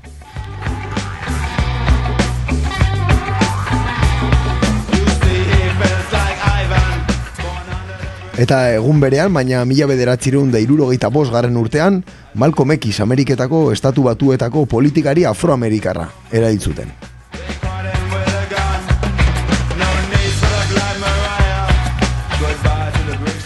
[8.40, 12.02] Eta egun berean, baina mila bederatzireun da irurogeita garren urtean,
[12.34, 16.88] Malcolm X Ameriketako estatu batuetako politikari afroamerikarra erail zuten.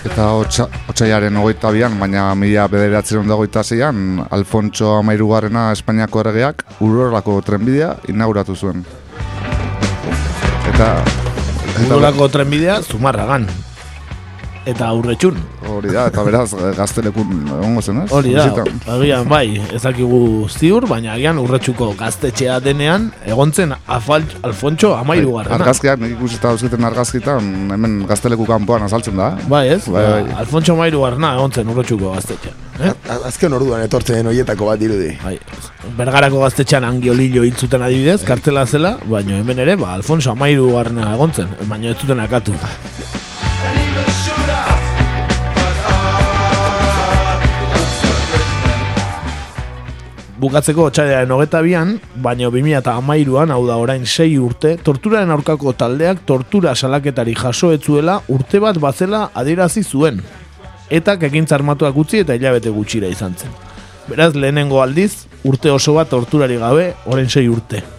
[0.07, 7.41] Eta otsa, otsaiaren hogeita bian, baina mila bederatzen dagoita zeian, Alfonso Amairugarrena Espainiako erregeak urorako
[7.43, 8.87] trenbidea inauguratu zuen.
[10.73, 11.03] Eta...
[11.85, 13.51] Udolako trenbidea, Zumarragan.
[14.67, 15.39] Eta aurretxun.
[15.71, 18.11] Hori da, eta beraz, eh, gaztelekun egongo zen, ez?
[18.13, 18.47] Hori da,
[18.97, 25.61] agian bai, ezakigu ziur, baina agian urretxuko gaztetxea denean, egontzen Afal, Alfontxo amairu garrana.
[25.61, 29.33] Argazkiak, nik ikusita dauzkiten argazkitan, hemen gazteleku kanpoan azaltzen da.
[29.49, 29.85] Bai, ez?
[29.87, 30.23] Bai, bai.
[30.31, 32.65] Ba, Alfontxo amairu garrana egontzen urretxuko gaztetxean.
[32.77, 32.91] Eh?
[33.25, 35.15] Azken orduan etortzen hoietako bat dirudi.
[35.23, 35.37] Bai.
[35.97, 41.15] Bergarako gaztetxean angiolillo hil zuten adibidez, kartela zela, baina hemen ere, ba, Alfonso amairu garrana
[41.15, 42.59] egontzen, baina ez zuten akatu.
[50.37, 56.75] Bukatzeko otxailearen hogeta bian, baina 2008an, hau da orain sei urte, torturaren aurkako taldeak tortura
[56.77, 60.21] salaketari jaso etzuela urte bat bazela adierazi zuen.
[60.93, 63.57] Eta ekintza armatuak utzi eta hilabete gutxira izan zen.
[64.11, 67.96] Beraz, lehenengo aldiz, urte oso bat torturari gabe, orain sei urte.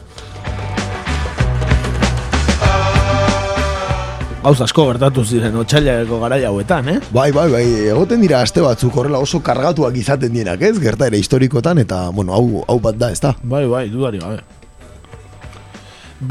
[4.48, 7.00] Gauz asko gertatu ziren otxailako garai hauetan, eh?
[7.12, 10.78] Bai, bai, bai, egoten dira aste batzuk horrela oso kargatuak izaten dienak, ez?
[10.80, 13.34] Gerta ere historikotan eta, bueno, hau, hau bat da, ez da?
[13.43, 14.39] Bai, bai, dudari gabe.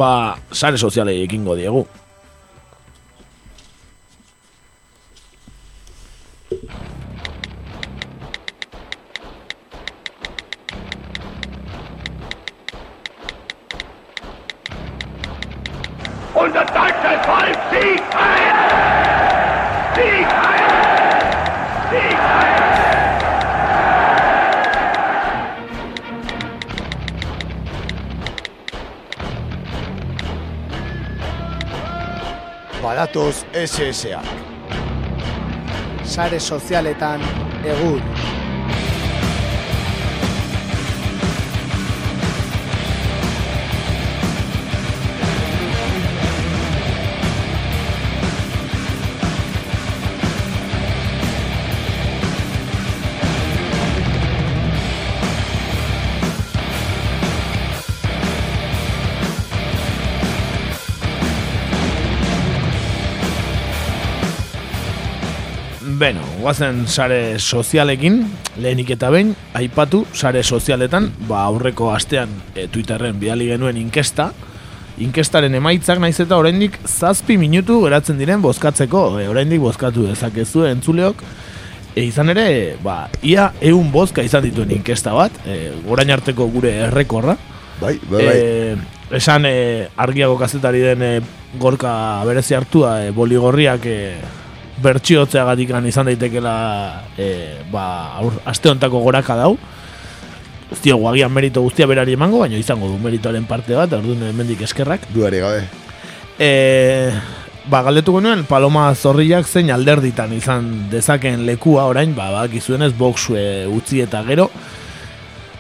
[0.01, 0.09] Ba,
[0.49, 1.85] sare sozialei ekingo diegu.
[33.07, 34.21] Badatoz SSA.
[36.05, 37.21] Sare sozialetan
[37.65, 38.03] egur.
[66.47, 68.21] Guazen sare sozialekin,
[68.63, 74.29] lehenik eta behin, aipatu sare sozialetan, ba aurreko astean e, Twitterren bidali genuen inkesta,
[75.03, 81.27] inkestaren emaitzak naiz eta oraindik zazpi minutu geratzen diren bozkatzeko, e, oraindik bozkatu dezakezu entzuleok,
[81.97, 82.47] e, izan ere,
[82.85, 87.39] ba, ia eun bozka izan dituen inkesta bat, e, orain arteko gure errekorra,
[87.77, 88.39] Bai, bai, bai.
[88.41, 89.57] E, esan e,
[90.01, 91.13] argiago kazetari den e,
[91.61, 91.91] gorka
[92.25, 93.99] berezi hartua e, boligorriak e,
[94.83, 99.57] bertsiotzeagatik izan daitekela e, ba, aur, aste hontako goraka dau
[100.67, 105.05] Guztio, guagian merito guztia berari emango, baina izango du meritoaren parte bat, orduan hemendik eskerrak.
[105.15, 105.61] Duari gabe.
[106.43, 107.13] E,
[107.71, 114.03] ba, galdetuko nuen, Paloma Zorriak zein alderditan izan dezakeen lekua orain, ba, bakizuenez, boxue utzi
[114.03, 114.49] eta gero,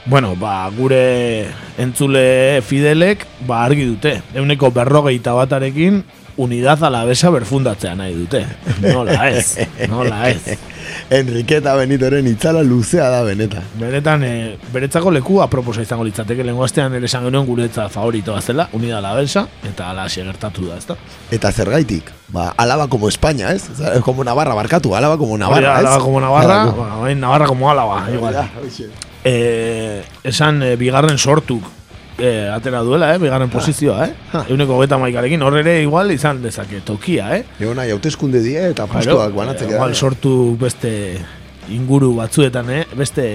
[0.06, 1.48] Bueno, ba, gure
[1.82, 4.12] entzule fidelek ba, argi dute.
[4.38, 6.04] Euneko berrogeita batarekin
[6.36, 8.44] unidad alabesa berfundatzea nahi dute.
[8.84, 10.54] Nola ez, nola ez.
[11.18, 13.66] Enriqueta Benitoren itzala luzea da benetan.
[13.80, 14.34] Benetan, e,
[14.72, 19.46] beretzako leku aproposa izango litzateke lengo astean ere esan genuen guretza favoritoa zela, unidad alabesa,
[19.66, 20.94] eta ala gertatu da, ezta?
[21.34, 22.12] Eta zergaitik?
[22.28, 23.66] Ba, alaba como España, ez?
[24.02, 25.78] Como Navarra, barkatu, alaba como Navarra, ez?
[25.80, 28.48] Alaba como Navarra, Alaba ba, orain Navarra como Alaba, igual.
[29.26, 31.64] Eh, esan eh, bigarren sortuk
[32.18, 34.42] eh, atera duela, eh, bigarren posizioa, eh?
[34.52, 37.42] Euneko geta maikarekin, hor ere igual izan dezake tokia, eh?
[37.58, 40.92] Egon nahi, hauteskunde die eta postuak banatzek igual sortu beste
[41.74, 42.84] inguru batzuetan, eh?
[42.96, 43.26] Beste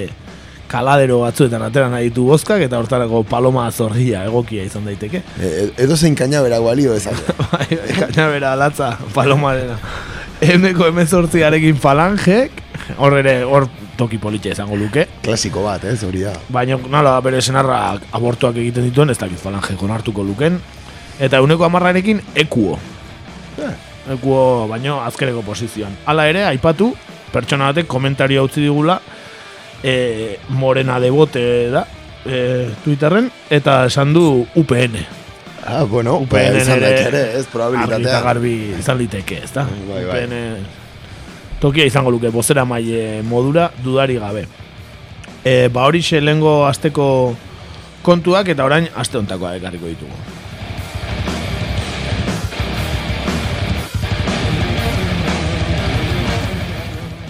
[0.71, 5.21] kaladero batzuetan atera nahi ditu bozkak eta hortarako paloma zorria egokia izan daiteke.
[5.43, 5.51] E,
[5.83, 7.19] edo zein kainabera balio ezak.
[7.51, 7.67] bai,
[7.99, 9.75] kainabera latza palomarena.
[10.41, 12.63] Euneko emezortziarekin falangek,
[12.97, 13.67] hor ere, hor
[14.01, 15.05] toki politxe izango luke.
[15.25, 16.33] Klasiko bat, ez, hori da.
[16.53, 20.57] Baina, nola, bere senarrak abortuak egiten dituen, ez dakit falange konartuko luken.
[21.21, 22.79] Eta euneko amarrarekin ekuo.
[24.11, 24.41] Ekuo,
[24.71, 25.93] baino azkereko posizioan.
[26.09, 26.91] Hala ere, aipatu,
[27.31, 28.97] pertsona batek komentario utzi digula,
[29.83, 31.85] e, morena debote da,
[32.25, 34.25] e, Twitterren, eta esan du
[34.57, 34.97] UPN.
[35.61, 37.99] Ah, bueno, UPN izan ere ez, probabilitatea.
[38.01, 39.67] argi eta garbi izan liteke, ez da?
[39.69, 40.23] Bai, bai.
[40.25, 40.80] UPN
[41.61, 44.47] tokia izango luke, bozera maile modura dudari gabe.
[45.45, 47.35] E, ba hori lehengo asteko
[48.01, 50.17] kontuak eta orain aste hontakoa ekarriko ditugu.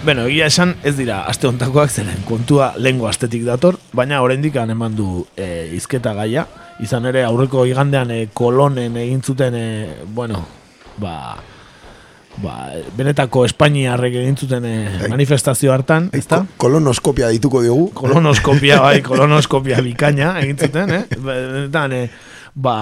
[0.02, 4.96] Beno, egia esan ez dira aste hontakoak zeren kontua lengo astetik dator, baina oraindik eman
[4.96, 6.46] du e, izketa gaia.
[6.80, 10.44] Izan ere aurreko igandean e, kolonen egin zuten, e, bueno,
[10.98, 11.36] ba,
[12.40, 12.56] ba,
[12.96, 16.42] benetako Espainiarrek egin zuten eh, manifestazio hartan, ezta?
[16.60, 17.90] Kolonoskopia dituko diogu.
[17.98, 21.02] Kolonoskopia, bai, kolonoskopia bikaina egin zuten, eh?
[21.12, 22.08] Benetan, eh,
[22.54, 22.76] ba,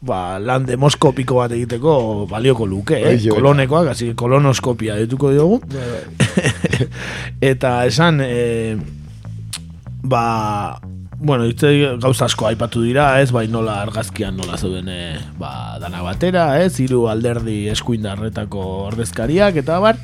[0.00, 1.94] ba, lan demoskopiko bat egiteko
[2.30, 3.14] balioko luke, eh?
[3.14, 3.38] Bai, bai.
[3.38, 5.60] Kolonekoak, hasi kolonoskopia dituko diogu.
[7.52, 8.76] Eta esan, eh,
[10.02, 10.24] ba,
[11.18, 16.02] bueno, itze gauza asko aipatu dira, ez, bai nola argazkian nola zeuden eh, ba, dana
[16.06, 20.00] batera, ez, hiru alderdi eskuindarretako ordezkariak, eta bar,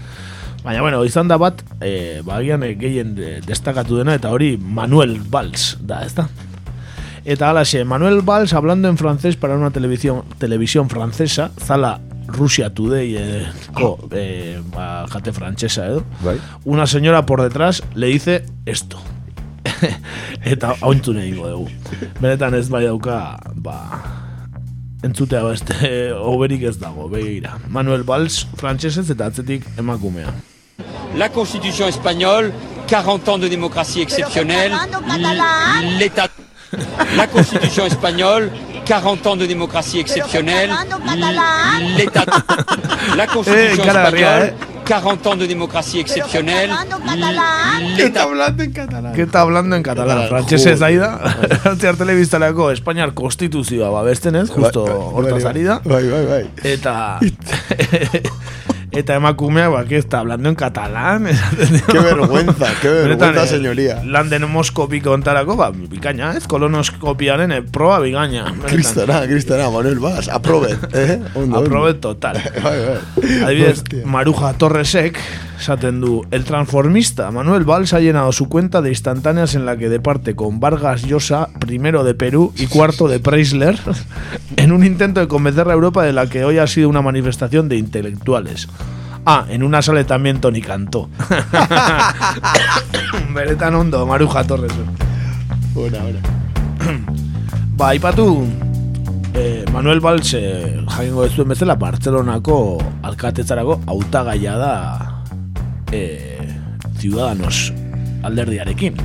[0.65, 4.55] Baina, bueno, izan da bat, e, ba, agian, eh, gehien eh, destakatu dena, eta hori
[4.57, 6.25] Manuel Valls da, ez da?
[7.25, 13.17] Eta alaxe, Manuel Valls hablando en francés para una televisión, televisión francesa, zala Rusia Today
[13.17, 16.05] eh, ko, eh, ba, jate frantsesa edo.
[16.25, 16.41] Bai.
[16.65, 18.99] Una señora por detrás le dice esto.
[20.53, 21.69] eta hauntu nahi dugu.
[22.21, 23.19] Benetan ez bai dauka,
[23.55, 23.79] ba,
[25.05, 25.93] entzutea beste
[26.33, 27.59] oberik ez dago, begira.
[27.69, 30.33] Manuel Valls frantsesez eta atzetik emakumea.
[31.17, 32.53] La Constitution espagnole,
[32.89, 34.73] 40 ans de démocratie exceptionnelle,
[35.99, 36.29] l'État...
[37.17, 38.51] La Constitution espagnole,
[38.85, 40.73] 40 ans de démocratie exceptionnelle,
[41.97, 42.25] l'État...
[43.17, 44.55] La Constitution Eh, arriba, espagnole,
[44.85, 48.23] 40 ans de démocratie exceptionnelle, l- l'État...
[48.23, 49.13] hablando en catalán?
[49.15, 50.29] ¿Qué está hablando en catalán?
[50.29, 51.19] Frantsesez ari da.
[51.63, 55.81] Frantziar telebistarako Espainiar konstituzioa babestenez, justo hortaz ari da.
[55.85, 56.51] Bai, bai, bai.
[56.63, 57.19] Eta
[58.97, 61.27] eta emakumeak ba, que está hablando en catalán.
[61.93, 64.03] Qué vergüenza, qué vergüenza, señoría.
[64.05, 66.47] Lan demoskopiko ontarako, ba, bikaina, ez?
[66.47, 68.45] Kolonoskopiaren eh, proba bikaina.
[68.51, 68.71] Benetan.
[68.71, 71.21] Kristana, kristana, Manuel Vaz, aprobet, eh?
[71.35, 71.59] Ondo.
[71.59, 72.41] Aprobet total.
[72.65, 73.33] Bai, bai.
[73.45, 73.85] Adibidez.
[74.05, 75.19] Maruja Torresek
[75.59, 79.89] esaten du, el transformista Manuel Valls ha llenado su cuenta de instantáneas en la que
[79.89, 83.79] departe con Vargas Llosa, primero de Perú y cuarto de Preisler,
[84.57, 87.69] en un intento de convencer a Europa de la que hoy ha sido una manifestación
[87.69, 88.69] de intelectuales.
[89.27, 91.09] Ah, en una sale también Tony Cantó.
[93.35, 94.73] Beretan ondo, Maruja Torres.
[95.73, 96.21] Buena, buena.
[97.77, 98.47] Ba, aipatu
[99.35, 105.14] eh, Manuel Valls eh, jakingo ez bezala Bartzelonako alkatetzarako hautagaia da
[105.95, 106.49] eh,
[106.99, 107.73] Ciudadanos
[108.25, 108.99] alderdiarekin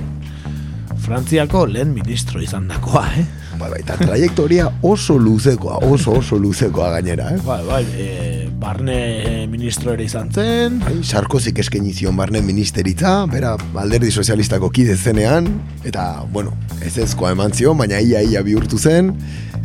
[1.00, 3.26] Frantziako lehen ministro izan dakoa, eh?
[3.60, 7.40] Bai, bai, eta trayektoria oso luzekoa, oso oso luzekoa gainera, eh?
[7.46, 13.56] Bai, bai, eh, barne ministro ere izan zen Bai, Sarkozik eskaini zion barne ministeritza, bera
[13.82, 15.50] alderdi sozialistako kide zenean,
[15.88, 16.54] eta, bueno,
[16.86, 19.14] ez ezkoa eman zion, baina ia ia bihurtu zen,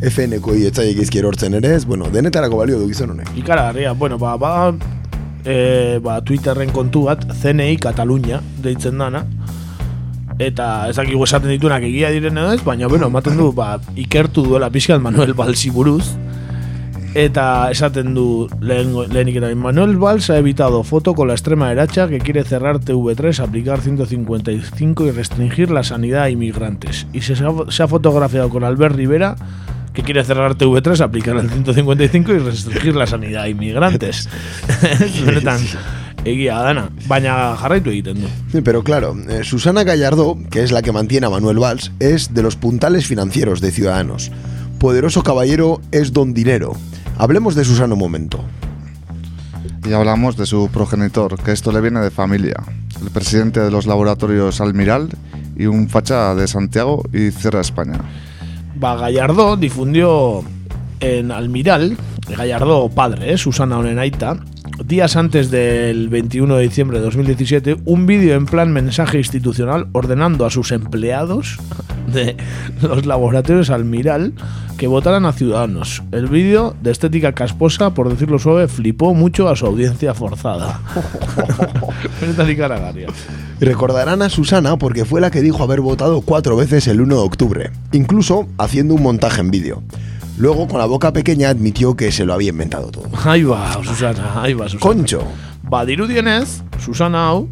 [0.05, 3.31] FN-ko ietzaiek izki erortzen ere ez, bueno, denetarako balio du gizon honek.
[3.39, 4.55] Ikaragarria, bueno, ba, ba,
[5.45, 9.25] e, ba Twitterren kontu bat, CNI Katalunia deitzen dana,
[10.43, 14.73] eta ezakigu esaten ditunak egia diren edo ez, baina, bueno, ematen du, ba, ikertu duela
[14.75, 16.15] pixkat Manuel Balsi buruz,
[17.15, 22.09] eta esaten du lehen, lehenik eta Manuel Valls ha evitado foto con la extrema derecha
[22.09, 27.07] que quiere cerrar TV3, aplicar 155 y restringir la sanidad a inmigrantes.
[27.13, 29.37] Y se, se ha fotografiado con Albert Rivera
[29.95, 34.29] que quiere cerrar TV3, aplicar el 155 y restringir la sanidad a inmigrantes.
[35.25, 35.61] Benetan,
[36.25, 38.29] egia dana, baina jarraitu egiten du.
[38.51, 42.35] Sí, Pero claro, eh, Susana Gallardo, que es la que mantiene a Manuel Valls, es
[42.35, 44.33] de los puntales financieros de Ciudadanos.
[44.81, 46.75] Poderoso caballero es don dinero.
[47.17, 48.45] Hablemos de Susana un momento.
[49.87, 52.57] Y hablamos de su progenitor, que esto le viene de familia.
[53.01, 55.09] El presidente de los laboratorios Almiral
[55.57, 58.01] y un facha de Santiago y Cierra España.
[58.77, 60.43] Ba, Gallardo difundió
[61.01, 61.97] en Almiral,
[62.29, 63.39] Gallardo padre, ¿eh?
[63.39, 64.39] Susana Onenaita,
[64.83, 70.47] días antes del 21 de diciembre de 2017, un vídeo en plan mensaje institucional ordenando
[70.47, 71.59] a sus empleados
[72.13, 72.37] de
[72.83, 74.33] los laboratorios Almiral
[74.77, 76.03] que votaran a Ciudadanos.
[76.11, 80.81] El vídeo, de estética casposa, por decirlo suave, flipó mucho a su audiencia forzada.
[83.61, 87.23] Recordarán a Susana porque fue la que dijo haber votado cuatro veces el 1 de
[87.23, 89.83] octubre, incluso haciendo un montaje en vídeo.
[90.37, 93.09] Luego, con la boca pequeña, admitió que se lo había inventado todo.
[93.25, 94.81] Ahí va, Susana, ahí va, Susana.
[94.81, 95.23] Concho.
[95.63, 97.49] Ba, dirudienez, Susana hau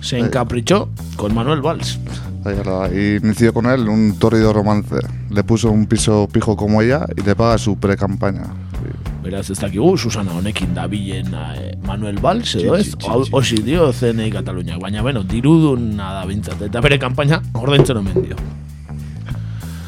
[0.00, 1.98] se encaprichó con Manuel Valls.
[2.44, 4.96] Ahí era, y inició con él un torrido romance.
[5.30, 8.44] Le puso un piso pijo como ella y le paga su pre-campaña.
[9.22, 12.96] Beraz, ez dakigu, Susana honekin dabilen eh, Manuel Valls, edo ez?
[13.04, 18.36] Hosi dio CNI Katalunia, baina, bueno, diruduna da bintzat, eta bere kanpaina ordaintzen omen dio.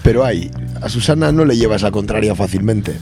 [0.03, 0.51] Pero ahí,
[0.83, 2.97] a Susana no le llevas la contraria fácilmente.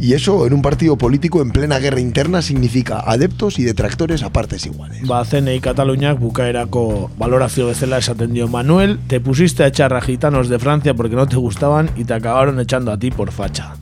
[0.00, 4.32] Y eso en un partido político en plena guerra interna significa adeptos y detractores a
[4.32, 5.06] partes iguales.
[5.06, 10.48] Ba, CNI Kataluniak bukaerako valorazio bezala esaten dio Manuel, te pusiste a echar a gitanos
[10.48, 13.74] de Francia porque no te gustaban y te acabaron echando a ti por facha.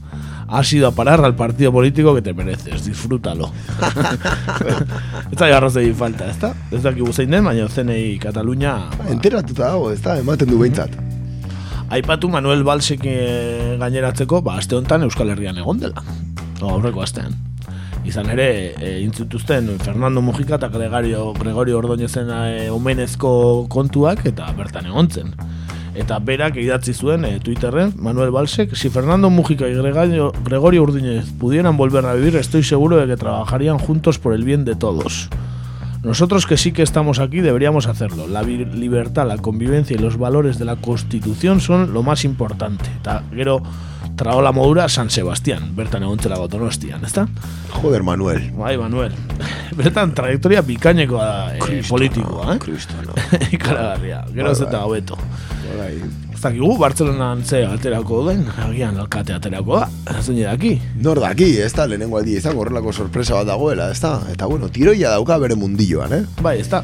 [0.51, 3.53] has ido a parar al partido político que te mereces, disfrútalo.
[5.31, 6.51] ez da garrazei falta, ez da?
[6.75, 8.75] Ez dakigu zein den, baina zenei Katalunia...
[9.09, 11.10] Enteratuta dago, ez da, ematen du behintzat.
[11.91, 16.05] Aipatu Manuel Balsek eh, gaineratzeko, ba, aste honetan Euskal Herrian egon dela.
[16.61, 17.35] O, aurreko astean.
[18.07, 18.47] Izan ere,
[18.79, 23.33] e, intzutuzten Fernando Mujica eta Gregorio, Gregorio Ordoñezen e, omenezko
[23.75, 25.35] kontuak eta bertan egon zen.
[25.99, 31.27] Eta berak idatzi zuen e, Twitterren, Manuel Balsek, si Fernando Mujica y Gregorio, Gregorio Ordóñez
[31.41, 35.29] pudieran volver a vivir, estoy seguro de que trabajarían juntos por el bien de todos.
[36.03, 38.27] Nosotros que sí que estamos aquí deberíamos hacerlo.
[38.27, 42.87] La libertad, la convivencia y los valores de la Constitución son lo más importante.
[43.01, 43.63] Eta gero
[44.17, 47.29] traola modura San Sebastián, bertan egontzela gotonostian, ezta?
[47.71, 48.51] Joder, Manuel.
[48.53, 49.13] Bai, Manuel.
[49.77, 52.59] Bertan trajektoria bikainekoa da eh, politikoa, eh?
[52.59, 53.15] Kristona.
[53.57, 54.25] Ikaragarria.
[54.35, 55.17] Gero ez Bai, eta
[55.79, 56.30] bai.
[56.41, 60.71] Ez dakigu, Bartzelonan ze aterako den, agian alkate aterako da, zein daki.
[61.05, 64.15] Nor daki, ez da, lehenengo aldi izango horrelako sorpresa bat dagoela, ez da?
[64.33, 66.23] Eta bueno, tiroia dauka bere mundilloan, eh?
[66.41, 66.81] Bai, ez da.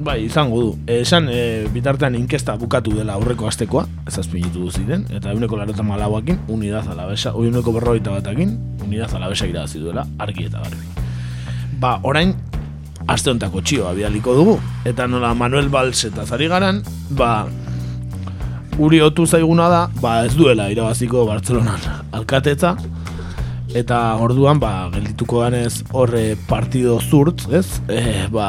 [0.00, 0.70] Bai, izango du.
[0.94, 6.40] Esan, e, bitartean inkesta bukatu dela aurreko astekoa, ez azpinitu ziren, eta euneko lareta malauakin,
[6.48, 8.56] unidad alabesa, euneko berrogeita batakin,
[8.88, 11.04] unidad alabesa irabazi duela, argi eta garbi.
[11.76, 12.32] Ba, orain,
[13.04, 14.58] aste hontako txioa bidaliko dugu,
[14.88, 16.80] eta nola Manuel Valls eta zari garan,
[17.20, 17.34] ba,
[18.76, 21.80] guri otu zaiguna da, ba, ez duela irabaziko Bartzelonan
[22.16, 22.74] alkatetza,
[23.76, 27.66] eta orduan ba geldituko ganez horre partido zurt, ez?
[27.88, 28.48] E, ba,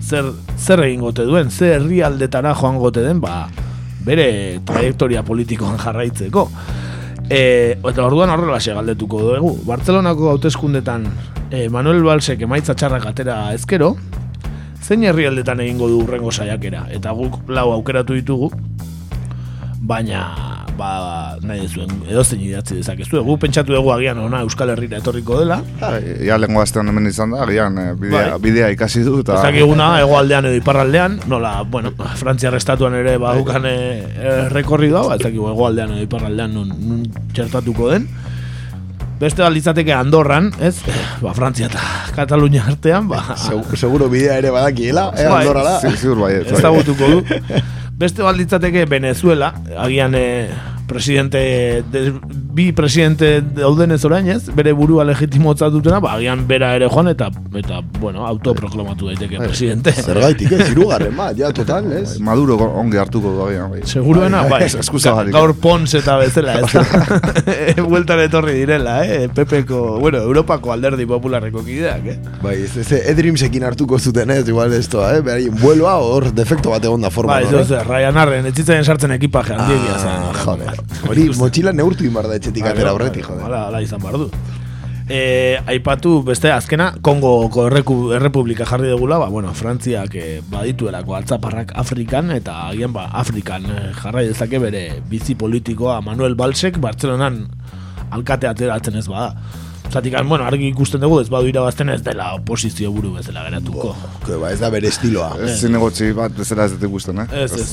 [0.00, 3.46] zer, zer egin gote duen, zer herrialdetara joan gote den, ba,
[4.04, 6.48] bere trajektoria politikoan jarraitzeko.
[7.24, 7.40] E,
[7.80, 9.54] eta orduan horrela galdetuko dugu.
[9.64, 11.06] Bartzelonako hauteskundetan
[11.48, 13.94] e, Manuel Balsek emaitza txarrak atera ezkero,
[14.84, 16.84] zein herrialdetan egingo du urrengo saiakera?
[16.92, 18.52] Eta guk lau aukeratu ditugu,
[19.84, 23.20] baina ba, nahi zuen edo zein idatzi dezakezu.
[23.26, 25.60] Gu pentsatu dugu agian ona Euskal Herrira etorriko dela.
[26.24, 28.42] Ja, lengo astean hemen izan da, agian eh, bidea, Bai.
[28.42, 29.20] bidea ikasi du.
[29.22, 29.38] Eta...
[29.38, 33.76] Ez dakiguna, hegoaldean edo iparraldean, nola, bueno, Frantziar estatuan ere badukan e,
[34.52, 37.04] rekorridoa, ba, ez dakigu hegoaldean edo iparraldean nun, nun
[37.34, 38.08] txertatuko den.
[39.20, 40.74] Beste balitzateke Andorran, ez?
[41.22, 41.80] Ba, Frantzia eta
[42.16, 43.22] Katalunia artean, ba...
[43.78, 45.44] Seguro, bidea ere badakiela, eh, Bai.
[45.44, 45.78] Andorrara.
[45.84, 46.58] Sí, ziur bai, ez bai.
[46.58, 47.40] ezagutuko du.
[47.96, 50.48] Beste balditzateke Venezuela, agian eh,
[50.88, 52.12] presidente, de,
[52.54, 57.26] bi presidente daudenez orain ez, bere burua legitimotza dutena, ba, agian bera ere joan eta,
[57.58, 59.90] eta bueno, autoproklamatu daiteke presidente.
[59.92, 62.18] Zergaitik, ez, irugarren bat, ja, total, ez?
[62.22, 63.72] Maduro go- ongi hartuko du agian.
[63.72, 63.80] Bai.
[63.90, 65.34] Seguruena, bai, Eskuzagatik.
[65.34, 67.82] gaur Pons eta bezala, ez da.
[67.90, 69.26] Bueltan etorri direla, eh?
[69.34, 72.16] Pepeko, bueno, Europako alderdi popularreko kideak, eh?
[72.42, 75.24] Bai, ez, ez, Edrimsekin hartuko zuten, ez, igual estoa, eh?
[75.26, 77.40] Beraien vueloa hor defekto bat egon da forma.
[77.40, 79.98] Bai, ez, ez, Ryanairren, etzitzen sartzen ekipaje handiegia.
[80.06, 80.78] Ah, joder.
[81.10, 83.48] Hori, motxila neurtu inbar da etxetik atera aurretik, joder.
[83.48, 84.28] Hala, hala izan behar du.
[85.04, 91.74] E, aipatu beste azkena Kongoko erreku, errepublika jarri dugula, ba, bueno, Frantziak e, badituelako altzaparrak
[91.80, 97.42] Afrikan eta agian ba, Afrikan e, jarrai dezake bere bizi politikoa Manuel Balsek Bartzelonan
[98.16, 99.34] alkate ateratzen ez bada.
[99.92, 103.92] Zatik, bueno, argi ikusten dugu ez badu irabazten ez dela oposizio buru bezala geratuko.
[104.24, 105.34] Que, ba, ez da bere estiloa.
[105.44, 107.44] Ez zinegotzi bat bezala ez dut ikusten, eh?
[107.44, 107.68] Ez, ez.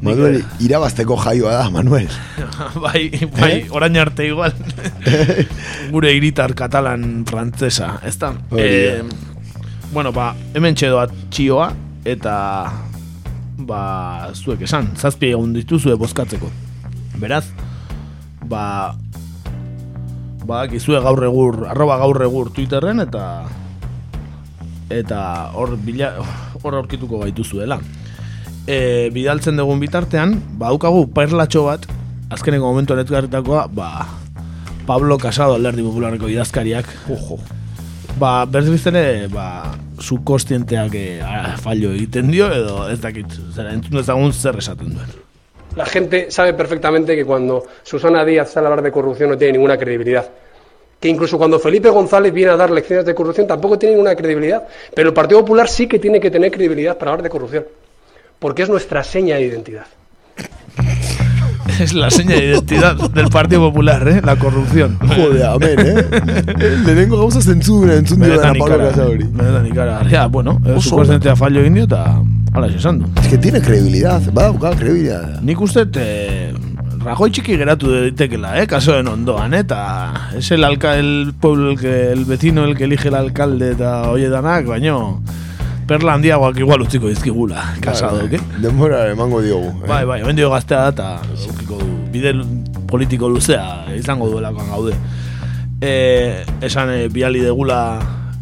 [0.00, 2.08] Manuel, irabazteko jaioa da, Manuel.
[2.84, 4.54] bai, bai, orain arte igual.
[5.92, 8.32] Gure iritar katalan frantzesa, ez da?
[8.56, 9.02] Eh,
[9.92, 11.68] bueno, ba, hemen txedoa txioa,
[12.08, 12.34] eta
[13.68, 13.82] ba,
[14.32, 16.48] zuek esan, zazpi egun dituzue bozkatzeko.
[17.20, 17.44] Beraz,
[18.48, 18.64] ba,
[20.48, 23.24] ba, gizue gaur egur, arroba gaur egur Twitterren, eta
[24.90, 25.20] eta
[25.54, 26.14] hor bila,
[26.64, 27.76] hor aurkituko gaituzuela
[28.70, 31.86] e, bidaltzen dugun bitartean, badaukagu perlatxo bat,
[32.30, 34.06] azkeneko momentu honetgarritakoa, ba,
[34.86, 37.40] Pablo Casado alderdi popularreko idazkariak, ojo,
[38.20, 41.06] ba, berriz ere, ba, subkostienteak e,
[41.64, 45.18] fallo egiten dio, edo ez dakit, zera, entzun dezagun zer esaten duen.
[45.76, 49.52] La gente sabe perfectamente que cuando Susana Díaz sale a hablar de corrupción no tiene
[49.52, 50.28] ninguna credibilidad.
[50.98, 54.66] Que incluso cuando Felipe González viene a dar lecciones de corrupción tampoco tiene ninguna credibilidad.
[54.92, 57.64] Pero el Partido Popular sí que tiene que tener credibilidad para hablar de corrupción.
[58.40, 59.84] Porque es nuestra seña de identidad.
[61.78, 64.20] Es la seña de identidad del Partido Popular, ¿eh?
[64.24, 64.98] La corrupción.
[64.98, 66.04] Jode, amén, eh?
[66.84, 69.24] Lehenengo gauza zentzura entzun dio dena Benetan Pablo ikara, Casabori.
[69.24, 70.26] benetan ikara.
[70.28, 72.22] bueno, eh, Oso subkostientea fallo egin dio eta
[72.52, 73.06] hala esan du.
[73.22, 75.40] Es que tiene credibilidad, badauka credibilidad.
[75.40, 76.52] Nik uste eh,
[77.04, 81.78] Rajoy txiki geratu daitekela, eh, kasoen ondoan, eh, eta es el, alca el pueblo, el,
[81.78, 85.22] que, el vecino el que elige el alcalde eta oie danak, baino
[85.90, 88.38] perla handiagoak igual utziko dizkigula, kasado, Bai, eh?
[88.38, 88.60] bai.
[88.62, 89.72] Denbora emango diogu.
[89.82, 89.88] eh?
[89.88, 91.08] Bai, bai, hemen dio gaztea da eta
[91.50, 91.88] ukiko du.
[92.14, 92.30] Bide
[92.90, 93.64] politiko luzea
[93.98, 94.94] izango duelakoan gaude.
[95.82, 97.98] E, esan e, biali degula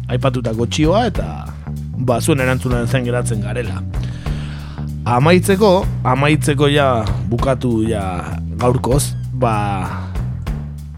[0.09, 1.27] aipatutako txioa eta
[1.97, 3.81] ba, zuen erantzunan zen geratzen garela.
[5.09, 5.71] Amaitzeko,
[6.05, 6.89] amaitzeko ja
[7.31, 8.03] bukatu ja
[8.61, 9.55] gaurkoz, ba,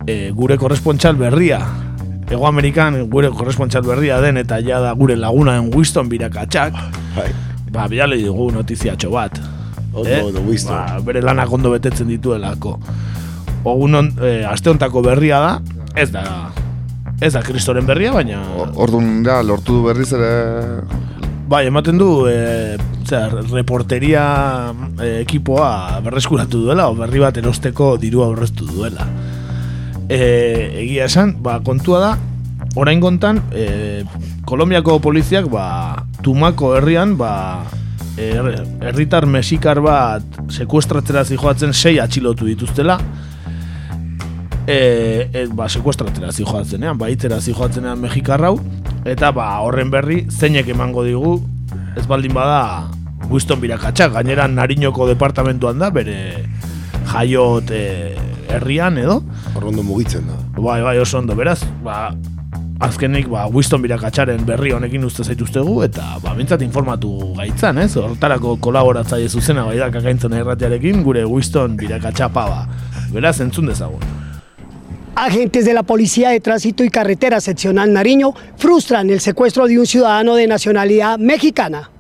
[0.07, 1.61] e, gure korrespontxal berria,
[2.31, 6.77] Ego Amerikan gure korrespontxal berria den eta ja da gure lagunaen Winston birakatxak,
[7.75, 9.35] ba, biale dugu notiziatxo bat.
[9.91, 10.77] Ondo, ondo, Winston.
[10.77, 12.77] Ba, bere lanak ondo betetzen dituelako.
[13.67, 15.51] Ogun on, e, aste hontako berria da,
[15.99, 16.23] ez da,
[17.19, 18.39] ez da kristoren berria, baina...
[18.79, 20.31] Orduan, ja, lortu du berriz ere...
[21.51, 24.23] Bai, ematen du, e, zer, reporteria
[24.95, 29.11] e, ekipoa berreskuratu duela, o berri bat erosteko dirua aurreztu duela.
[30.11, 32.11] E, egia esan, ba, kontua da,
[32.75, 34.03] orain kontan, e,
[34.43, 37.63] Kolombiako poliziak, ba, Tumako herrian, ba,
[38.19, 42.97] er- herritar mexikar bat sekuestratzera zijoatzen sei atxilotu dituztela,
[44.67, 48.57] e, e, ba, sekuestratzera zijoatzenean, ba, itera zijoatzenean mexikarrau,
[49.07, 51.38] eta ba, horren berri zeinek emango digu,
[51.95, 52.89] ez baldin bada
[53.31, 56.43] Winston birakatxak, gainera Nariñoko departamentuan da, bere
[57.13, 57.85] jaiot e,
[58.52, 59.22] herrian edo.
[59.56, 60.38] Horrondo mugitzen da.
[60.61, 62.11] Bai, bai, oso ondo, beraz, ba,
[62.82, 67.95] azkenik, ba, Winston birakatxaren berri honekin uste zaituztegu, eta, ba, bintzat informatu gaitzan, ez?
[67.98, 72.65] Hortarako kolaboratzaile zuzena bai da kakaintzen erratiarekin, gure Winston birakatxapa, ba.
[73.14, 74.03] Beraz, entzun dezagun.
[75.15, 79.86] Agentes de la Policía de Tránsito y Carretera Seccional Nariño frustran el secuestro de un
[79.86, 81.91] ciudadano de nacionalidad mexicana.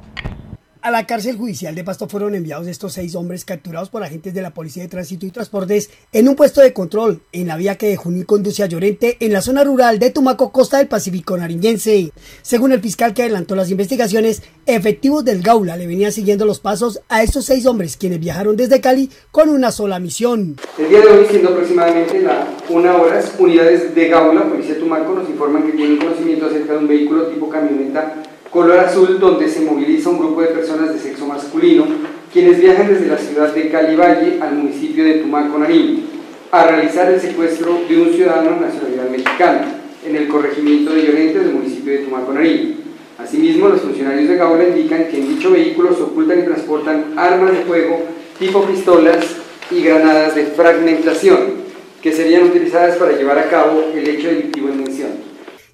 [0.83, 4.41] A la cárcel judicial de Pasto fueron enviados estos seis hombres capturados por agentes de
[4.41, 7.89] la Policía de Tránsito y Transportes en un puesto de control en la vía que
[7.89, 12.11] de Junín conduce a Llorente en la zona rural de Tumaco, costa del Pacífico nariñense.
[12.41, 16.99] Según el fiscal que adelantó las investigaciones, efectivos del Gaula le venían siguiendo los pasos
[17.09, 20.55] a estos seis hombres quienes viajaron desde Cali con una sola misión.
[20.79, 25.29] El día de hoy, siendo aproximadamente la una hora, unidades de Gaula, Policía Tumaco, nos
[25.29, 30.09] informan que tienen conocimiento acerca de un vehículo tipo camioneta color azul donde se moviliza
[30.09, 31.85] un grupo de personas de sexo masculino
[32.31, 36.03] quienes viajan desde la ciudad de Cali Valle al municipio de Tumaco, Nariño,
[36.51, 41.53] a realizar el secuestro de un ciudadano nacionalidad mexicana en el corregimiento de Llorente del
[41.53, 42.75] municipio de Tumaco, Nariño.
[43.17, 47.51] Asimismo, los funcionarios de Gaula indican que en dicho vehículo se ocultan y transportan armas
[47.51, 48.01] de fuego
[48.39, 49.25] tipo pistolas
[49.69, 51.61] y granadas de fragmentación
[52.01, 55.30] que serían utilizadas para llevar a cabo el hecho delictivo en mención.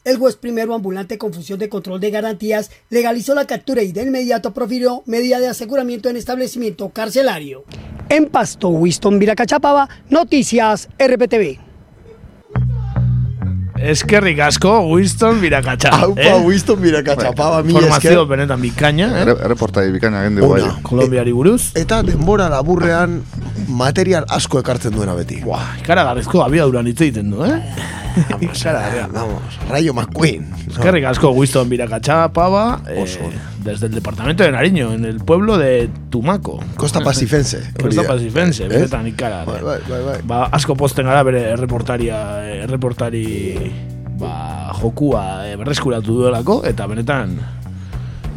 [0.07, 4.03] El juez primero ambulante con función de control de garantías legalizó la captura y de
[4.03, 7.65] inmediato profirió medida de aseguramiento en establecimiento carcelario.
[8.07, 11.59] En Pasto, Winston Viracachapaba, Noticias RPTV.
[13.81, 15.89] Eskerrik asko, Winston birakatxa.
[15.89, 18.27] Aupa, Winston birakatxapaba, mila Formazio esker.
[18.27, 19.35] benetan bikaina, eh?
[19.43, 20.53] Erreportai bikaina gen dugu.
[20.53, 20.79] Ona.
[20.87, 21.73] Kolombiari buruz.
[21.75, 23.25] Eta denbora laburrean
[23.67, 25.43] material asko ekartzen duena beti.
[25.43, 27.59] Buah, ikaragarrizko abiaduran hitz egiten du, eh?
[28.41, 30.47] Ikaragarria, vamos, Rayo McQueen.
[30.67, 33.05] Eskerrik asko, Winston birakatxa, pava, eh,
[33.63, 36.59] desde el departamento de Nariño, en el pueblo de Tumaco.
[36.75, 37.73] Costa Pacifense.
[37.81, 38.03] Costa.
[38.03, 38.67] Pacifense, Eh?
[38.69, 39.63] benetan ikaragarria.
[39.63, 40.21] Bai, bai, bai, bai.
[40.23, 43.71] Ba, asko posten gara bere erreportaria, eh, erreportari
[44.17, 47.37] ba, jokua eh, berreskuratu duelako, eta benetan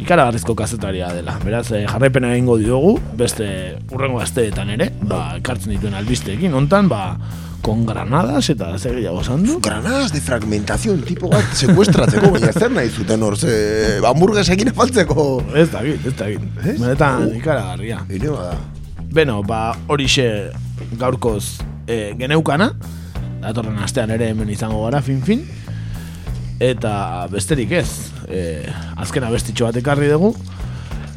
[0.01, 1.37] ikaragarrizko kazetaria dela.
[1.45, 7.17] Beraz, eh, jarraipena egingo diogu, beste urrengo asteetan ere, ba, ekartzen dituen albisteekin, hontan, ba,
[7.61, 9.59] con granadas eta zer gehiago zandu.
[9.61, 15.25] Granadas de fragmentación, tipo bat, sekuestratzeko, baina zer nahi zuten hor, ze, hamburguesekin afaltzeko.
[15.55, 16.43] Ez da git, ez da git.
[16.65, 18.01] Benetan ikaragarria.
[18.09, 18.57] Ine bada.
[19.11, 20.25] Beno, ba, horixe
[20.99, 22.71] gaurkoz e, geneukana,
[23.41, 25.43] datorren astean ere hemen izango gara, fin-fin,
[26.61, 27.89] eta besterik ez,
[28.29, 28.63] e,
[29.01, 30.33] azken abestitxo bat ekarri dugu,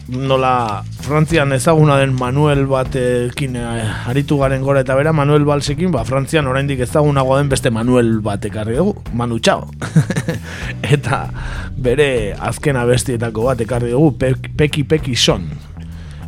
[0.08, 6.04] nola Frantzian ezaguna den Manuel batekin eh, aritu garen gora eta bera, Manuel Balsekin, ba,
[6.04, 9.68] Frantzian oraindik ezagunago den beste Manuel bat ekarri dugu, Manu Chao.
[10.96, 11.26] eta
[11.76, 15.48] bere azken abestietako bat ekarri dugu, Pe- Peki Peki Son.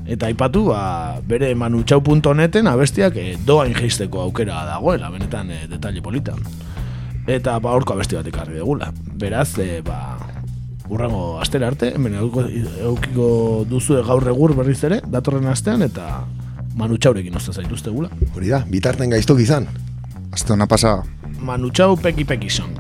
[0.07, 6.41] Eta aipatu, ba, bere manutxau.neten abestiak eh, doain jeisteko aukera dagoela, benetan eh, detalle politan.
[7.27, 8.93] Eta ba, aurko abesti bat ekarri dugula.
[9.19, 10.17] Beraz, eh, ba,
[10.89, 13.29] urrango astera arte, hemen eukiko,
[13.69, 16.25] duzu gaur egur berriz ere, datorren astean, eta
[16.77, 18.11] manutxaurekin osta zaituzte gula.
[18.35, 19.69] Hori da, bitarten gaiztok izan.
[20.33, 21.01] Aste hona pasa.
[21.41, 22.77] Manutxau peki peki son.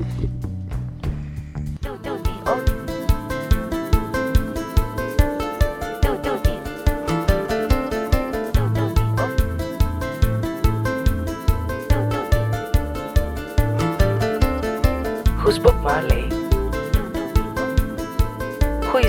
[15.46, 16.25] Who's Bob Marley?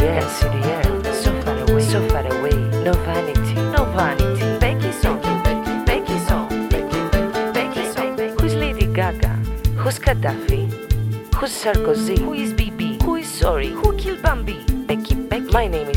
[0.00, 0.06] So
[1.42, 2.56] far away, so far away.
[2.82, 4.58] No vanity, no vanity.
[4.58, 5.20] Becky Song,
[5.84, 6.48] Becky Song,
[7.52, 8.16] Becky Song.
[8.40, 9.28] Who's Lady Gaga?
[9.76, 10.72] Who's Gaddafi?
[11.34, 12.18] Who's Sarkozy?
[12.18, 13.02] Who is BB?
[13.02, 13.68] Who is sorry?
[13.68, 14.64] Who killed Bambi?
[14.86, 15.52] Becky, Becky.
[15.52, 15.89] My name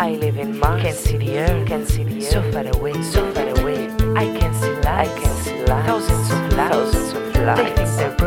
[0.00, 0.80] I live in Mars.
[0.80, 1.66] Can see the earth.
[1.66, 2.30] Can see the earth.
[2.30, 3.02] So far away.
[3.02, 3.88] So far away.
[4.14, 4.88] I can see lights.
[4.88, 5.86] I can see lights.
[5.88, 6.94] Thousands of lights.
[6.94, 7.58] Thousands of lights.
[7.58, 8.17] They think